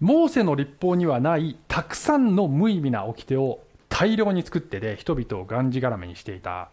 [0.00, 6.68] モーセの立法にはないたくさんの無意味な掟を大量に作ってで人々をがんじがらめにしていた、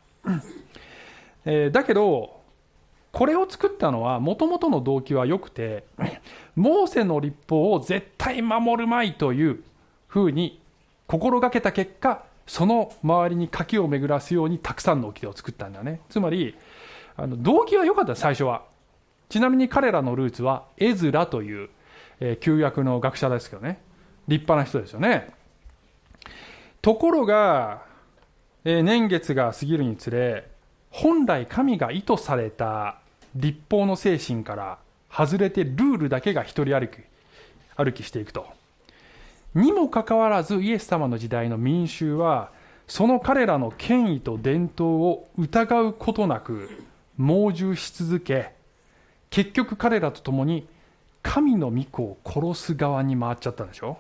[1.46, 2.42] えー、だけど
[3.14, 5.86] これを作ったのはもともとの動機は良くて
[6.56, 9.64] モーセの立法を絶対守るまいという
[10.08, 10.60] ふうに
[11.08, 16.02] 心がけた結果その周りに柿を巡らすようにたくさんの掟を作ったんだね。
[16.10, 16.56] つまり
[17.16, 18.64] あの動機は良かった最初は。
[19.30, 21.70] ちなみに彼らのルーツはエズラという
[22.26, 23.82] えー、旧約の学者ですけどね。
[24.30, 25.34] 立派な人ですよね。
[26.82, 27.84] ところが、
[28.64, 30.48] えー、年月が過ぎるにつれ
[30.90, 33.00] 本来神が意図された
[33.36, 34.78] 立法の精神から
[35.12, 36.98] 外れてルールだけが一人歩き
[37.76, 38.48] 歩きしていくと。
[39.56, 42.52] にもかかわらずイエス様の時代の民衆は
[42.88, 46.84] その彼らの権威と伝統を疑うことなく
[47.18, 48.52] 猛従し続け
[49.30, 50.68] 結局彼らと共に
[51.22, 53.98] 神の御子を殺す側に回っちゃったんでしょ？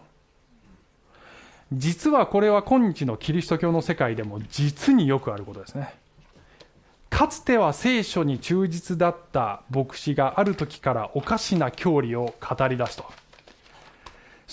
[1.71, 5.95] 実はこれは今日のキリスト教の世界でも実によくあることですね。
[7.09, 13.05] かつては聖書に忠実だった牧師がある時からおかしな教理を語り出すと。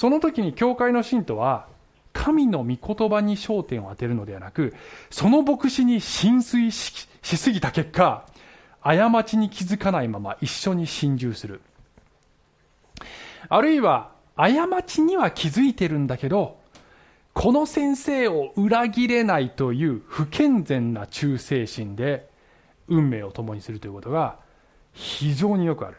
[0.00, 1.66] その時に教会の信徒は
[2.14, 4.74] 神の御言葉に焦点を当てるのではなく
[5.10, 8.24] その牧師に浸水しすぎた結果
[8.82, 11.60] 過ちに気づかないまま一緒に心中する。
[13.50, 16.56] あるいは過ちには気づいてるんだけど
[17.34, 22.26] この先生を裏切れないという不健全な忠誠心で
[22.88, 24.38] 運命を共にするということが
[24.94, 25.98] 非常によくある。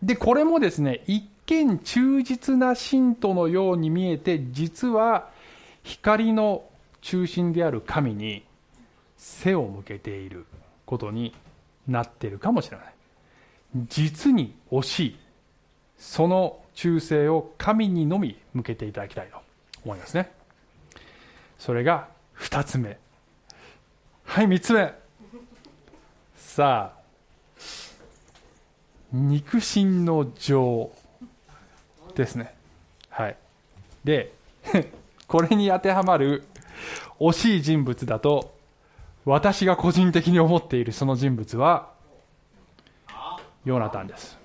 [0.00, 5.28] でこれもですね一見忠実な信徒のように見えて実は
[5.82, 6.64] 光の
[7.02, 8.42] 中心である神に
[9.18, 10.46] 背を向けている
[10.86, 11.34] ことに
[11.86, 12.94] なっているかもしれない。
[13.86, 15.18] 実に惜しい。
[15.98, 19.36] その忠誠を神にのみ向けていただきたいと
[19.84, 20.32] 思いますね。
[21.58, 22.98] それが2つ目。
[24.24, 24.94] はい3つ目。
[26.34, 27.02] さあ
[29.12, 30.90] 肉親の情
[32.14, 32.54] ですね。
[33.08, 33.36] はい。
[34.04, 34.32] で
[35.28, 36.44] これに当てはまる
[37.20, 38.54] 惜しい人物だと
[39.24, 41.90] 私が個人的に思っているその人物は
[43.64, 44.38] ヨナタンです。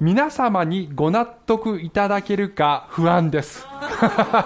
[0.00, 3.64] 皆様にご納得いただけるか不安です。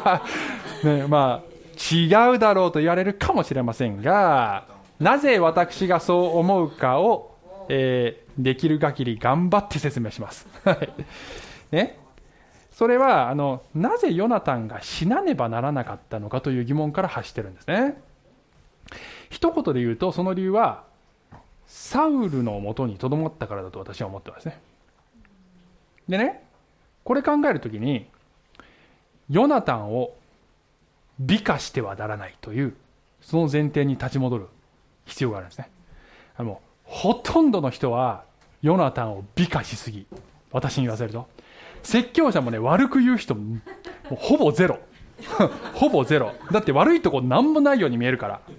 [0.84, 4.64] ね、まあ、違うだろうと言われるかもしれませんが、
[5.00, 7.34] なぜ私がそう思うかを、
[7.70, 10.46] えーできる限り頑張って説明します。
[11.72, 11.98] ね、
[12.70, 18.00] それはあの、なぜヨナタンが死なねばならなかったのかという疑問から発してるんですね。
[19.30, 20.84] 一言で言うと、その理由は、
[21.66, 24.60] サウルのもとにとどまったからだと私は思ってますね。
[26.08, 26.44] でね、
[27.02, 28.06] これ考えるときに、
[29.28, 30.14] ヨナタンを
[31.18, 32.76] 美化してはならないという、
[33.20, 34.48] その前提に立ち戻る
[35.06, 35.70] 必要があるんですね。
[36.36, 38.25] あのほとんどの人は、
[38.66, 40.08] ヨナタンを美化しすぎ。
[40.50, 41.28] 私に言わせると。
[41.84, 43.60] 説教者もね、悪く言う人も、
[44.16, 44.80] ほぼゼロ。
[45.74, 46.32] ほぼゼロ。
[46.50, 48.40] だって悪いとこなんもないように見えるから。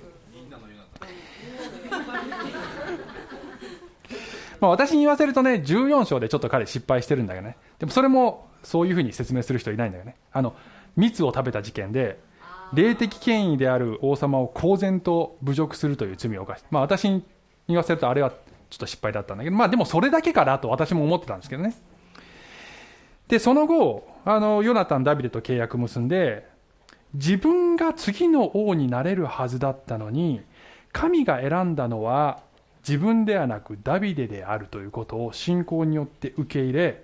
[4.61, 7.57] まあ私に言わせるとね、14章でちょっと彼失敗してるんだけどね。
[7.77, 10.15] でもそれもそういうふうに説明する人いないんだよね。
[10.31, 10.55] あの、
[10.95, 12.17] 蜜を食べた事件で、
[12.73, 17.25] 霊的権威である王様を公然と侮辱するという罪を犯して、まあ私に
[17.67, 18.31] 言わせるとあれは
[18.69, 21.75] ちょっと失敗だったんだけど、まあでもそれだけかなと私も思ってたんですけどね。
[23.27, 26.47] で、その後、あの、ヨナタン、ダビデと契約結んで、
[27.13, 30.41] 自分が次の王になれるはずだったのに、
[30.93, 32.41] 神が選んだのは
[32.87, 37.03] 自分ではなくダビデであるということを信仰によって受け入れ、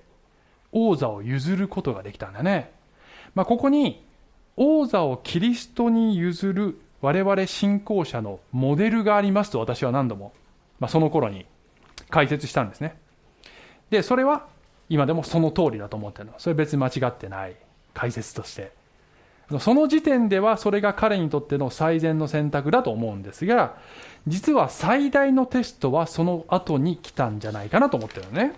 [0.72, 2.72] 王座を譲ることができたんだね。
[3.36, 4.06] まあ、ここに、
[4.56, 10.32] 王座をキリストに譲る我々信仰者のモデルがありますと私は何度も、
[10.80, 11.46] まあ、その頃に
[12.14, 12.96] 解説したんですね。
[13.90, 14.46] で、それは
[14.88, 16.34] 今でもその通りだと思ってるの。
[16.38, 17.56] それ別に間違ってない
[17.96, 18.72] 解説として。
[19.60, 23.78] その時点ではそれが彼にとっての最善の選択だと思うんですが、
[24.28, 28.54] 実は最大のテストはその後に来たんじゃないかなと思ってるのね。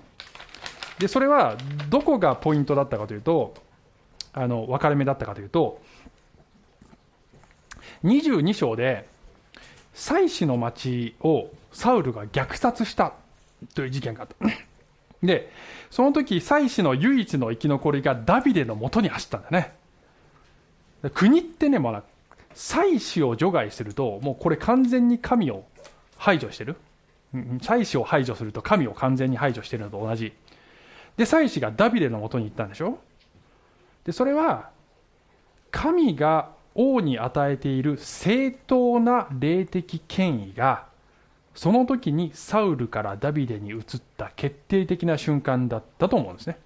[1.00, 1.56] で、それは
[1.90, 3.56] どこがポイントだったかというと、
[4.34, 5.82] あの、分かれ目だったかというと、
[8.04, 9.08] 22章で、
[9.94, 13.14] 祭司の町をサウルが虐殺した
[13.74, 14.36] という事件があった。
[15.26, 15.52] で、
[15.90, 19.74] その時、祭司の唯一の生き残りがダビデのもとに走ったんだね。
[21.14, 22.04] 国ってね、まあ、
[22.54, 25.66] 祭司を除外すると、もうこれ完全に神を
[26.18, 26.76] 排除してる。
[27.62, 30.34] 祭司を排除すると神を完全に排除してるのと同じ。
[31.18, 33.00] で、祭司がダビデのもとに行ったんでしょ？
[34.04, 34.70] で、それは、
[35.72, 40.88] 神が王に与えている正当な霊的権威が、
[41.56, 43.82] その時にサウルからダビデに移っ
[44.18, 46.58] た決定的な瞬間だったと思うんですね。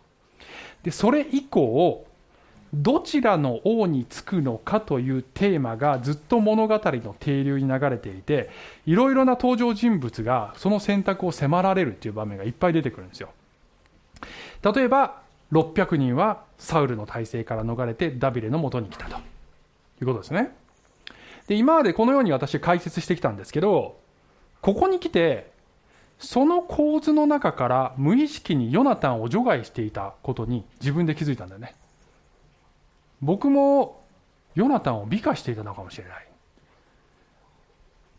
[0.84, 2.06] で、それ以降、
[2.74, 8.50] どちらの王につくのかというテーマがずっと物語の底流に流れていて、
[8.86, 13.30] いろいろな登場人物がその選択を迫られるっていう場面がいっぱい出てくるんですよ。
[14.64, 15.22] 例えば、
[15.52, 19.20] 600人はサウルの体制から逃れてダビデのもとに来たとい
[20.02, 20.56] うことですね。
[21.48, 23.98] で、今までこのように私解説してきたんですけど、
[24.62, 25.52] ここに来て、
[26.20, 31.76] その構図の中から無意識にヨナタンを除外していたことに自分で気づいたんだよね。
[33.22, 34.02] 僕も
[34.56, 36.28] ヨナタンを美化していたのかもしれない。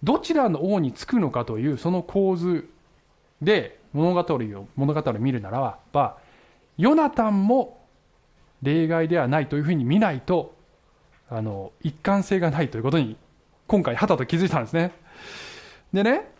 [0.03, 2.70] どちらの王につくのかというその構図
[3.43, 6.16] で物語を物語を見るならば、
[6.78, 7.80] ヨナタンも
[8.62, 10.55] 例外ではないというふうに見ないと、
[11.28, 13.16] あの、一貫性がないということに、
[13.66, 14.93] 今回、はたと気づいたんですね。
[15.93, 16.30] でね、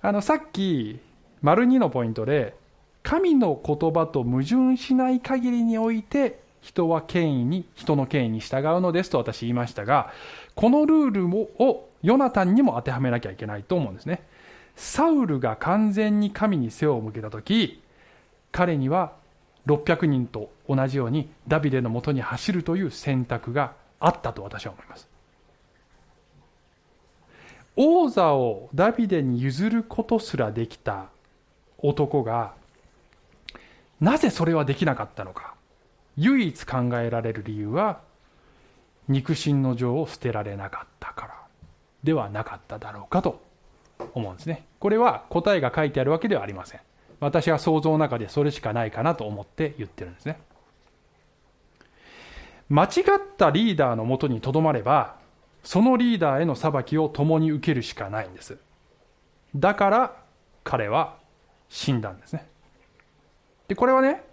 [0.00, 1.00] あの、さっき、
[1.40, 2.54] 丸2のポイントで、
[3.02, 10.12] 神の言葉と矛盾しない限りにおいて、人は権威に、人の権威に従うのですと私言いましたが、
[10.54, 14.22] このルールをヨナタンにも当てはめなきゃいけないと思うんですね。
[14.76, 17.82] サウルが完全に神に背を向けたとき、
[18.52, 19.12] 彼には
[19.66, 25.11] 600人と同じようにダビデのもとに走るという選択があったと私は思います。
[27.76, 31.06] 王座をダビデに譲ることすらできた
[31.78, 32.54] 男が、
[34.00, 35.54] なぜそれはできなかったのか。
[36.16, 38.00] 唯一考えられる理由は、
[39.08, 41.34] 肉親の情を捨てられなかったから
[42.02, 43.42] ではなかっただろうかと
[44.14, 44.66] 思うんですね。
[44.78, 46.80] これは答えが書いてあるわけではありません。
[47.20, 50.40] 私は想像の中でそれしかないかなと思って言ってるんですね。
[52.68, 52.90] 間違っ
[53.36, 55.16] たリーダーのもとにとどまれば、
[55.62, 58.58] そのリーダーへの裁きを共に受けるしかないんです。
[59.54, 60.16] だから
[60.64, 61.16] 彼は
[61.68, 62.46] 死んだんですね。
[63.68, 64.24] で、これはね、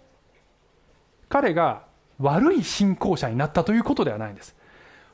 [1.28, 1.84] 彼が
[2.18, 4.54] 悪い信仰者になったということではないんです。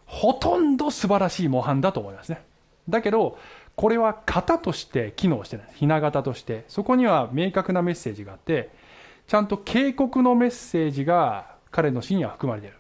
[0.07, 2.43] ほとんど素晴らしい模範だと思いますね。
[2.89, 3.39] だけど、
[3.75, 5.69] これは型として機能してない。
[5.75, 6.64] ひな型として。
[6.69, 8.71] そこには明確なメッセージがあって、
[9.27, 12.77] ちゃんと警告のメッセージが彼の死には含まれている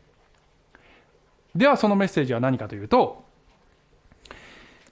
[1.54, 3.24] ではそのメッセージは何かというと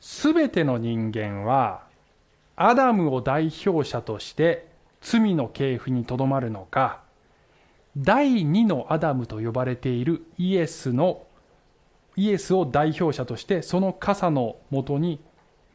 [0.05, 1.85] 全ての人間は
[2.57, 4.69] アダムを代表者として
[5.01, 7.01] 罪の系譜にとどまるのか
[7.97, 11.23] 第二のアダムと呼ばれているイエスの
[12.17, 15.21] イエスを代表者としてその傘のもとに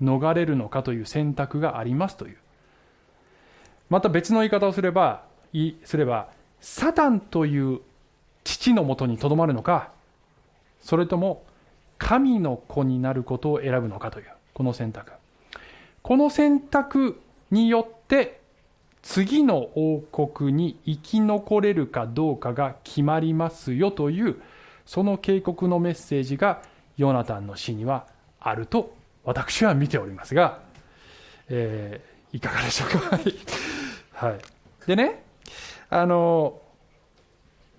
[0.01, 2.37] 逃れるのかという選択がありますという。
[3.89, 5.23] また別の言い方をすれば
[5.83, 6.29] すれば
[6.61, 7.81] サタンという
[8.43, 9.91] 父のもとにとどまるのか
[10.81, 11.43] それとも
[11.99, 14.25] 神の子になることを選ぶのかという
[14.55, 15.11] この選択。
[16.01, 17.21] この選択
[17.51, 18.39] によって
[19.03, 24.41] 次の王国に生き残れるかどうかが決まりますよという
[24.85, 26.61] その警告のメッセージが
[26.97, 28.07] ヨナタンの死には
[28.39, 28.93] あると
[29.23, 30.59] 私は見ておりますが、
[31.49, 33.19] えー、いかがでしょうか？
[34.13, 34.39] はい。
[34.87, 35.23] でね、
[35.89, 36.61] あの、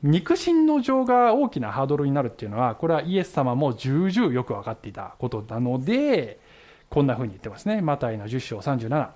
[0.03, 6.41] 肉親の情が大きなハードルになるっていうのは、これはイエス様も重々よく分かっていたことなので、
[6.89, 7.83] こんな風に言ってますね。
[7.83, 9.11] マタイの10章37。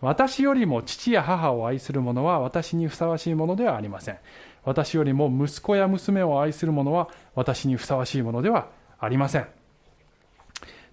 [0.00, 4.18] 私よりも父や母を愛する者は私にふさわしいものではありません。
[4.64, 8.68] 私よりも息子や娘を愛する者は私にふさわしいものでは
[9.00, 9.46] ありません。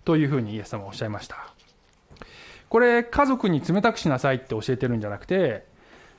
[0.06, 1.56] というふうにイエス様はおっしゃいました。
[2.70, 5.66] これ、家族に冷たくしなさいって教えてるんじゃなくて、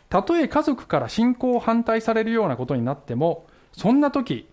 [0.08, 4.48] たとえ家族から信仰を反対されるようなことになっても、そんな時、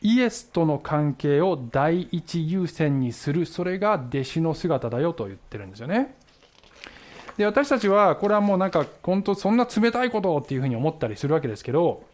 [0.00, 6.14] イエスとの関係を第一優先にする、それが弟子の姿だよと言ってるんですよね。
[7.36, 12.04] で、私たちは、これはもうなんか、本当そんな冷たいことっていうふうに思ったりするわけですけど、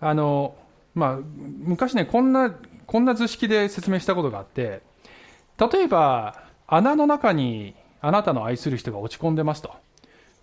[0.00, 0.54] あの、
[0.94, 1.18] まあ、
[1.60, 2.54] 昔ね、こんな、
[2.86, 4.82] こんな図式で説明したことがあって、
[5.58, 9.74] 例えば、穴の中にあなたの愛する人が落ち込んでますと。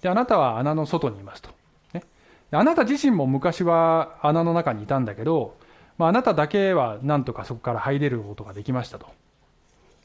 [0.04, 1.50] で、あなたは穴の外にいますと。
[1.94, 2.04] ね、
[2.52, 5.56] あなた自身も昔は穴の中にいたんだけど、
[5.98, 9.08] まあ、あなただけはなんとかそこから入れることができましたと。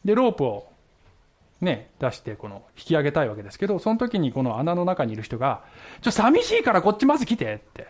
[0.05, 0.69] で、ロープを
[1.61, 5.65] ね、出してこの引き上げたいわけですけど、その時にこの穴の中にいる人が、
[6.01, 7.89] ちょ、寂しいからこっちまず来てって。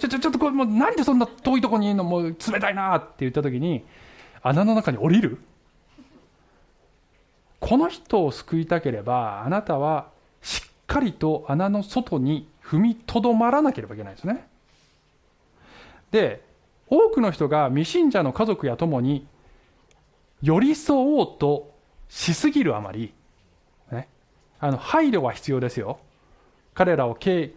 [0.00, 3.84] ちょ、ちょ、ちょっとこれもうなんでそんな遠いとこにいるのもう冷たいなって言った時に、
[4.42, 5.38] 穴の中に降りる
[7.60, 10.17] この人を救いたければ、あなたは
[10.88, 14.48] かりと穴の外に踏みとどまらなければいけないですね。
[16.10, 16.42] で、
[16.88, 19.26] 多くの人が未信者の家族や友に
[20.42, 21.70] 寄り添おうと
[22.08, 23.12] しすぎるあまり、
[23.92, 24.08] ね、
[24.58, 25.98] あの配慮は必要ですよ。
[26.74, 27.52] 彼らを敬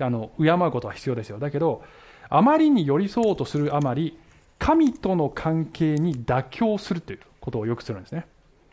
[0.00, 1.38] あの敬うことは必要ですよ。
[1.38, 1.84] だけど、
[2.30, 4.18] あまりに寄り添おうとするあまり、
[4.58, 8.26] 神との関係に妥協するということをよくするんですね。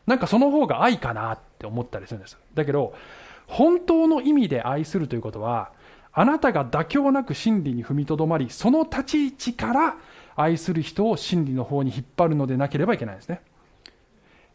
[0.07, 2.38] なんかその方が愛かなって思ったりするんです。
[2.53, 2.93] だけど、
[3.50, 5.72] 本当の意味で愛するということは、
[6.14, 9.97] あなたが妥協なく真理に踏みとどまり、その立ち位置から
[10.36, 13.41] 愛する人を真理の方に引っ張るのでなければいけないんですね。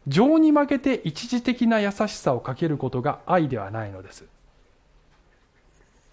[0.07, 4.25] 情に負けて一時的な優しさをかけることが愛ではないのです。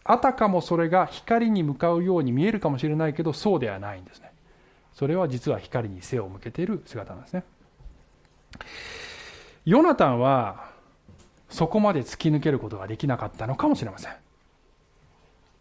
[0.05, 4.33] あたかもそれが光に向かうように見えるかもしれないけど、そうではないんですね。
[4.93, 7.45] それは実は光に背を向けている姿なんですね。
[9.65, 10.72] ヨナタンは
[11.53, 14.13] そこまで突き抜けることができなかったのかもしれません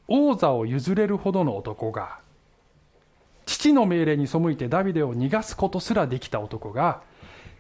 [0.08, 2.20] 王座を譲れるほどの男が
[3.46, 7.02] 父の命令に背いてダビデを逃がすことすらできた男が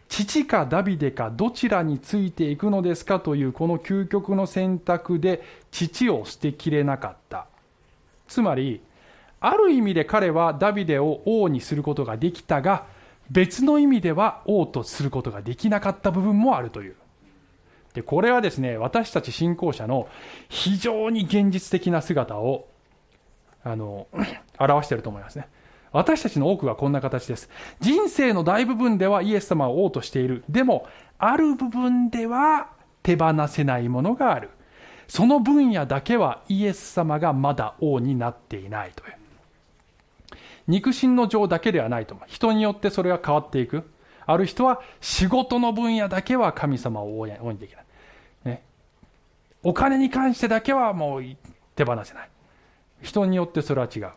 [0.08, 7.48] 父かダビデかどちらについていくのですかというこの究極の選択で父を捨てきれなかった
[8.28, 8.82] つまり
[9.42, 12.86] ある意味で彼はダビデを王にすることができたが
[13.30, 16.96] 別の意味では王とすることができなかった部分もあるという。
[17.94, 20.08] で、これはですね、私たち信仰者の
[20.50, 22.68] 非常に現実的な姿を、
[23.64, 24.08] あの、
[24.60, 25.48] 表していると思いますね。
[25.92, 27.50] 私たちの多くはこんな形です。
[27.82, 30.44] 人生の大部分ではイエス様を王としている。
[30.50, 30.88] でも、
[31.18, 32.70] ある部分では
[33.04, 34.50] 手放せないものがある。
[35.08, 39.16] その分野だけはイエス様がまだ王になっていないという。
[40.68, 42.16] 肉親の情だけではないと。
[42.28, 43.84] 人によってそれが変わっていく。
[44.32, 47.86] ある人は仕事の分野だけは神様を応援できない。
[48.46, 48.64] ね。
[49.64, 51.24] お金に関してだけはもう
[51.76, 52.30] 手放せない。
[53.02, 54.10] 人によってそれは違う。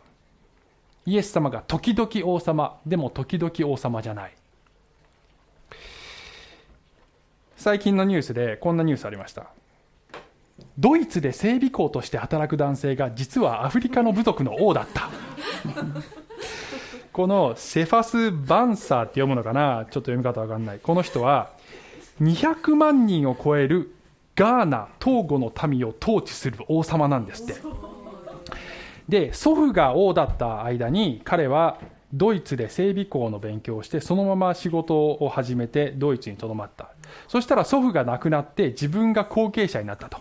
[1.05, 4.33] イエス様が時々王様、でも時々王様じゃない。
[7.57, 9.47] 最近のニュースでこんなニュースありました。
[10.77, 15.09] ドイツで整備工として働く男性が実はアフリカの部族の王だった。
[17.15, 19.85] このセファス・バンサーって読むのかな？
[19.89, 20.79] ちょっと読み方わかんない。
[20.79, 21.51] この人は
[22.19, 23.95] 200万人を超える
[24.35, 27.55] ガーナ東郷の民を統治する王様なんですって。
[29.07, 31.79] で祖父が王だった間に彼は
[32.11, 36.89] ドイツで整備工の勉強をしてそのまま仕事を始めてドイツにとどまった。
[37.29, 40.17] そしたら祖父が亡くなって自分が後継者になったと。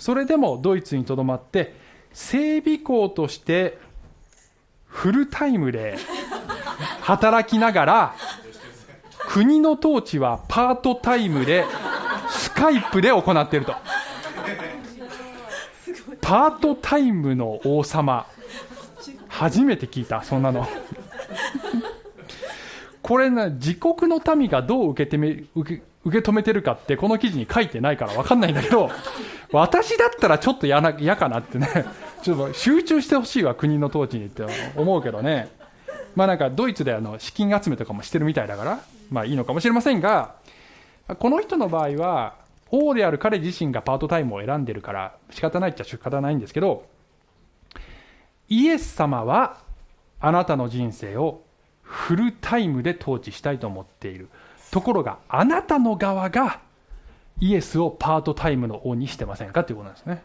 [0.00, 1.76] それでもドイツにとどまって
[2.12, 3.78] 整備工として
[4.92, 5.96] フルタイムで
[7.00, 8.14] 働きながら
[9.26, 11.64] 国の統治はパートタイムで
[12.28, 13.74] スカイプで行っていると。
[16.20, 18.26] パートタイムの王様。
[19.28, 20.68] 初めて聞いたそんなの。
[23.00, 28.90] これね自国の民がどう受け止め受け受け止めてるかってこの記事に書いてないから分かんないんだけど
[29.52, 31.68] 私だったらちょっと嫌かなってね。
[32.22, 34.44] ちょっと集中してほしいわ国の統治にって
[34.76, 35.50] 思うけどね。
[36.14, 40.34] まあなんかドイツであの資金集めとかもしてるみたいだからまあいいのかもしれませんが
[41.18, 42.34] この人の場合は
[42.70, 46.84] 王である彼自身がパートタイムを選んでるから仕方ないっちゃ仕方ないんですけど
[48.48, 49.58] イエス様は
[50.20, 51.42] あなたの人生を
[51.82, 54.28] フルタイムで統治したいと思っている。
[54.70, 56.60] ところがあなたの側が
[57.40, 60.22] イエスをパートタイムの王にしてませんかということなんですね。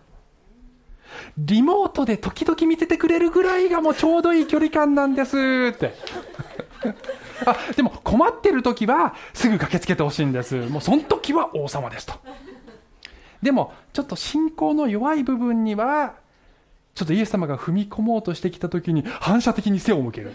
[1.38, 5.38] リモートで時々見ててくれるぐらいがもうちょうどいい距離感なんです。
[5.38, 5.93] って。
[7.45, 10.55] あでも困ってる時はすぐ駆けつけてほしいんです。
[10.55, 12.14] もうその時は王様ですと。
[13.41, 16.16] でもちょっと信仰の弱い部分には
[16.95, 20.34] ちょっとイエス様が踏み込もうとしてきた時に反射的に背を向ける。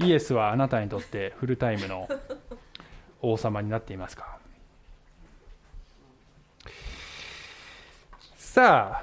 [0.00, 2.08] イエスはあなたにとってフルタイムの
[3.22, 4.38] 王様になっていますか？
[8.54, 9.02] さ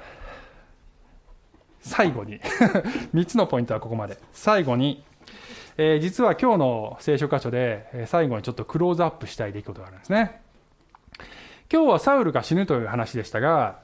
[1.82, 2.40] 最後に。
[3.12, 4.16] 3つのポイントはここまで。
[4.32, 5.04] 最後に、
[5.76, 10.40] えー、実は今日の聖書箇所で、え、最後にちょっとクローズアップしたい出来事があるんですね。
[11.70, 13.80] 今日はサウルが死ぬという話でしたが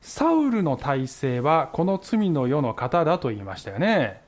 [0.00, 4.20] サウルの体制はこの罪の世の方だと言いましたよね。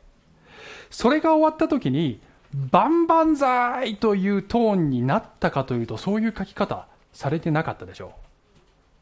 [0.90, 2.20] それが終わった時に
[2.70, 8.21] 万々歳というトーンになったかというとそういう書き方されてなかったでしょう。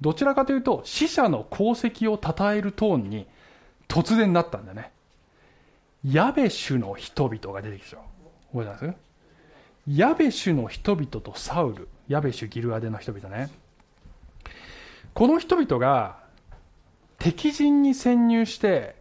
[0.01, 3.27] どちらかというと死者の功績を称えるトーンに
[3.89, 4.93] 突然なったんだね。
[6.05, 7.99] ヤベシュの人々が出てきた。
[8.53, 8.95] 覚えてます？
[9.87, 11.89] ヤベシュの人々とサウル。
[12.09, 13.51] ヤベシュギルアデの人々ね。
[15.13, 16.19] この人々が
[17.19, 18.97] 敵陣に潜入して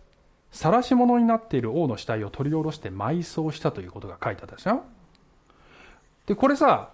[0.51, 4.83] 晒し者になっている王の死体を取り下ろして埋葬したということが書いてあったでしょ？
[6.25, 6.89] でこれさ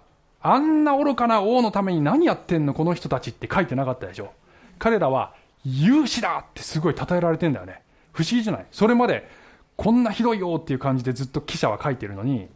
[0.48, 4.32] あんな愚かな王のために何やってんのこの人たちって書いてなかったでしょ。
[4.78, 5.34] 彼らは
[5.64, 7.82] 勇士だってすごい称えられてんだよね。
[8.12, 8.66] 不思議じゃない？
[8.70, 9.28] それまで
[9.76, 12.48] こんなひどいよっていう感じでずっと記者は書いてるのに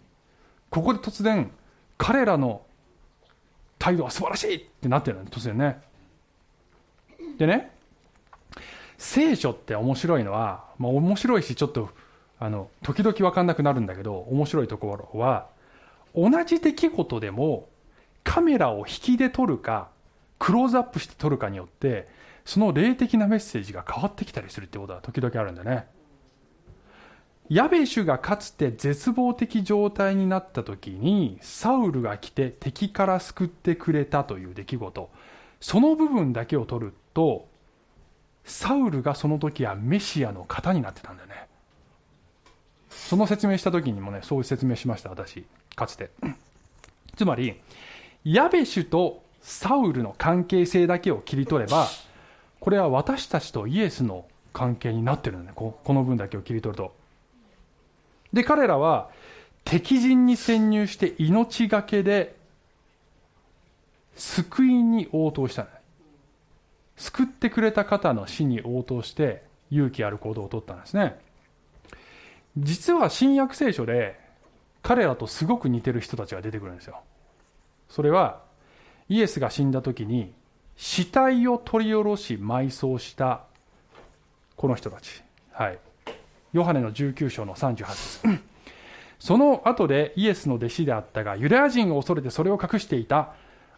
[0.70, 1.50] ここで突然
[1.98, 2.62] 彼らの
[3.78, 5.80] 態度は素晴らしいってなってるの突然ね。
[7.38, 7.72] でね
[8.98, 11.88] 聖書って面白いのは、まあ、面白いしちょっと
[12.38, 15.46] あの時々分かんなくなるんだけど面白いところは
[16.14, 17.69] 同じ出来事でも
[18.24, 19.88] カメラを引きで撮るか
[20.38, 22.08] クローズアップして撮るかによって
[22.44, 25.86] その霊的なメッセージが変わってきたりするってことは時々あるんだね。
[27.48, 35.10] ヤベシュがかつて絶望的状態になった時にサウルが来て敵から救ってくれたという出来事。
[35.60, 37.48] その部分だけを取ると
[38.44, 41.48] サウルがその時はメシアの型になってたんだよね。
[42.88, 45.44] その説明した時にもねそういう説明しました私。
[45.74, 46.10] かつて。
[47.16, 47.60] つまり
[48.24, 51.88] ヤベシュとサウルの関係性だけを切り取れば
[52.58, 55.56] これは私たちとイエスの関係になってるんだね。
[55.56, 56.94] この分だけを切り取ると。
[58.32, 59.10] で彼らは
[59.64, 62.36] 敵陣に潜入して命がけで
[64.16, 65.72] 救いに応答したんだ
[66.96, 71.18] 救ってくれた方の死に応答して勇気ある行動をとったんですね。
[72.58, 74.18] 実は新約聖書で
[74.82, 77.00] 彼らとすごく似てる人たちが出てくるんですよ。
[77.90, 78.40] それは
[79.08, 80.32] イエスが死んだ時に
[80.76, 83.42] 死体を取り下ろし埋葬した
[84.56, 85.22] この人たち。
[85.52, 85.78] はい。
[86.52, 88.22] ヨハネの19章の38です
[89.18, 93.34] その後でイエスの弟子であったがユダヤ人を恐れてそれを隠していた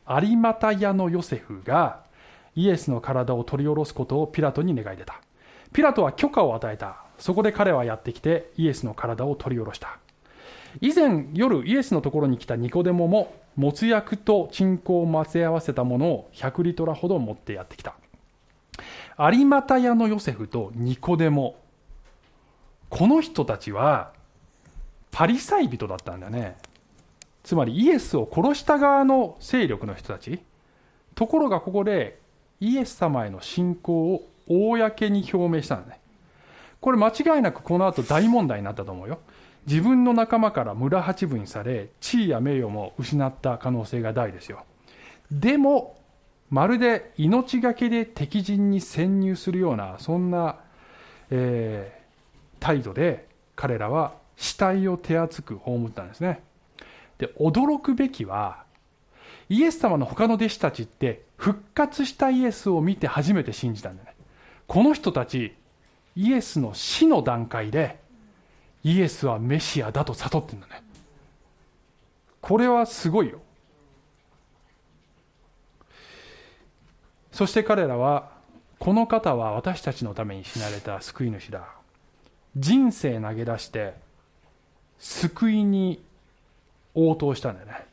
[0.09, 2.01] 有股屋のヨセフが
[2.55, 5.21] イエスの体を取り下ろすことをピラトに願い出た。
[5.73, 7.03] ピラトは許可を与えた。
[7.19, 9.99] そこで彼はやってきてイエスの体を取り下ろした。
[10.81, 17.95] 以前夜イエスのところに来たニコデモももつ薬と鎮香を混ぜ合わせたものを100リトラほど持ってやってきた。
[19.19, 21.57] 有股屋のヨセフとニコデモ。
[22.89, 24.13] この人たちは
[25.11, 26.57] パリサイ人だったんだね。
[27.43, 30.41] つまりイエスを殺した側の勢力の人たち。
[31.15, 32.19] ところがここで
[32.61, 36.01] イエス様への信仰を公に表明したんだね。
[36.81, 39.19] これ間違いなくこの後大問題になったと思うよ。
[39.67, 44.65] 自分の仲間から村八分にされ地位や名誉も失った可能性が大ですよ。
[45.31, 45.97] でも
[46.51, 50.57] まるで命がけで敵陣に潜入するようなそんな、
[51.31, 56.43] えー、態度で彼らは死体を手厚く葬ったんですね。
[57.19, 58.65] で驚くべきは
[59.49, 64.15] イエス様の他の弟子たちって復活したイエスを見て初めて信じたんだね。
[64.67, 65.55] この人たち
[66.17, 68.02] イエスの死の段階で
[68.85, 70.83] イエスはメシアだと悟ってんだね。
[72.41, 73.41] これはすごいよ。
[77.31, 78.31] そして彼らは
[78.79, 81.69] この方は私たちのために死なれた救い主だ。
[82.57, 83.95] 人生投げ出して
[84.99, 86.03] 救いに
[86.95, 87.87] 応答したんだよね。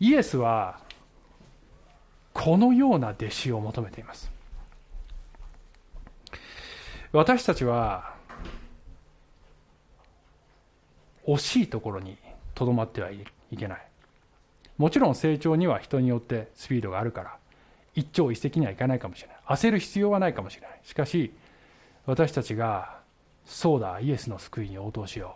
[0.00, 0.80] イエスは
[2.34, 4.30] このような弟子を求めています。
[7.12, 8.15] 私たちは
[11.26, 12.16] 惜しいところに
[12.54, 13.24] とどまってはい
[13.56, 13.86] けない。
[14.78, 17.36] もちろん成長には人によってスピードがあるから
[17.94, 19.36] 一朝一夕にはいかないかもしれない。
[19.48, 20.80] 焦る必要はないかもしれない。
[20.84, 21.32] しかし
[22.06, 22.98] 私たちが
[23.44, 25.34] そうだイエスの救いに応答しよ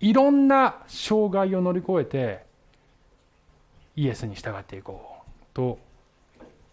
[0.00, 0.04] う。
[0.04, 2.44] いろんな障害を乗り越えて
[3.94, 5.78] イエスに従っていこうと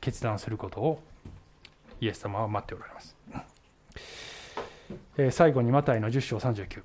[0.01, 0.99] 決断することを
[2.01, 3.15] イエス様は待っておられます、
[5.17, 6.81] え最後にマタイの10章39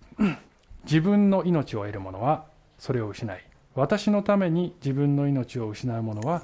[0.85, 2.45] 自分の命を得る者は
[2.79, 6.43] それを失い私のために自分の命を失う者は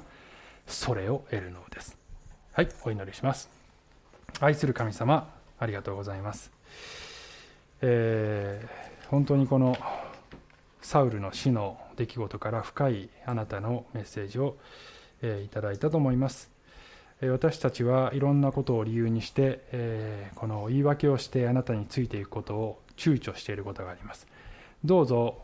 [0.67, 1.97] それを得るのです。
[2.53, 3.49] はいお祈りします。
[4.39, 5.29] 愛する神様
[5.59, 6.51] ありがとうございます、
[7.81, 9.77] えー、本当にこの
[10.81, 14.57] サウルの死の出来事から深いあなたのメッセージを、
[15.21, 16.49] えいただいたと思います。
[17.21, 24.25] 私たちはいろんなことを理由にして、えこの言い訳をしてあなたについていくことを躊躇していることがあります。
[24.83, 25.37] どうぞ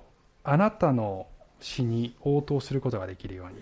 [0.43, 1.27] あなたの
[1.59, 3.61] 死に応答することができるように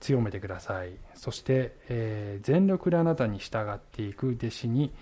[0.00, 0.92] 強めてください。
[1.14, 4.92] そして、えー、全力であなたに従っていく弟子に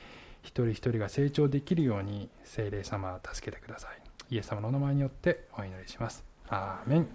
[0.43, 4.35] 一人一人が成長できるように聖霊様助けてください。
[4.35, 6.25] イエス様のお名前によってお祈りします。
[6.49, 7.09] アーメン。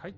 [0.00, 0.14] はい。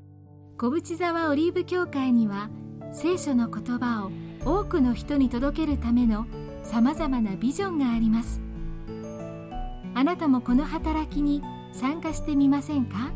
[0.58, 2.50] 小淵沢オリーブ教会には
[2.92, 4.10] 聖書の言葉を
[4.44, 6.26] 多くの人に届けるための
[6.64, 8.40] さまざまなビジョンがあります。
[9.94, 11.42] あなたもこの働きに
[11.72, 13.10] 参加してみませんか？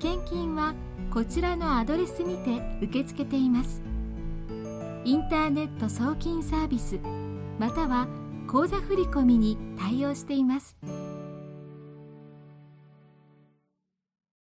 [0.00, 0.74] 献金は
[1.12, 3.82] こちらのアドレスにて受け付けています
[5.04, 6.98] インターネット送金サービス
[7.58, 8.08] または
[8.48, 10.76] 口座振込に対応しています。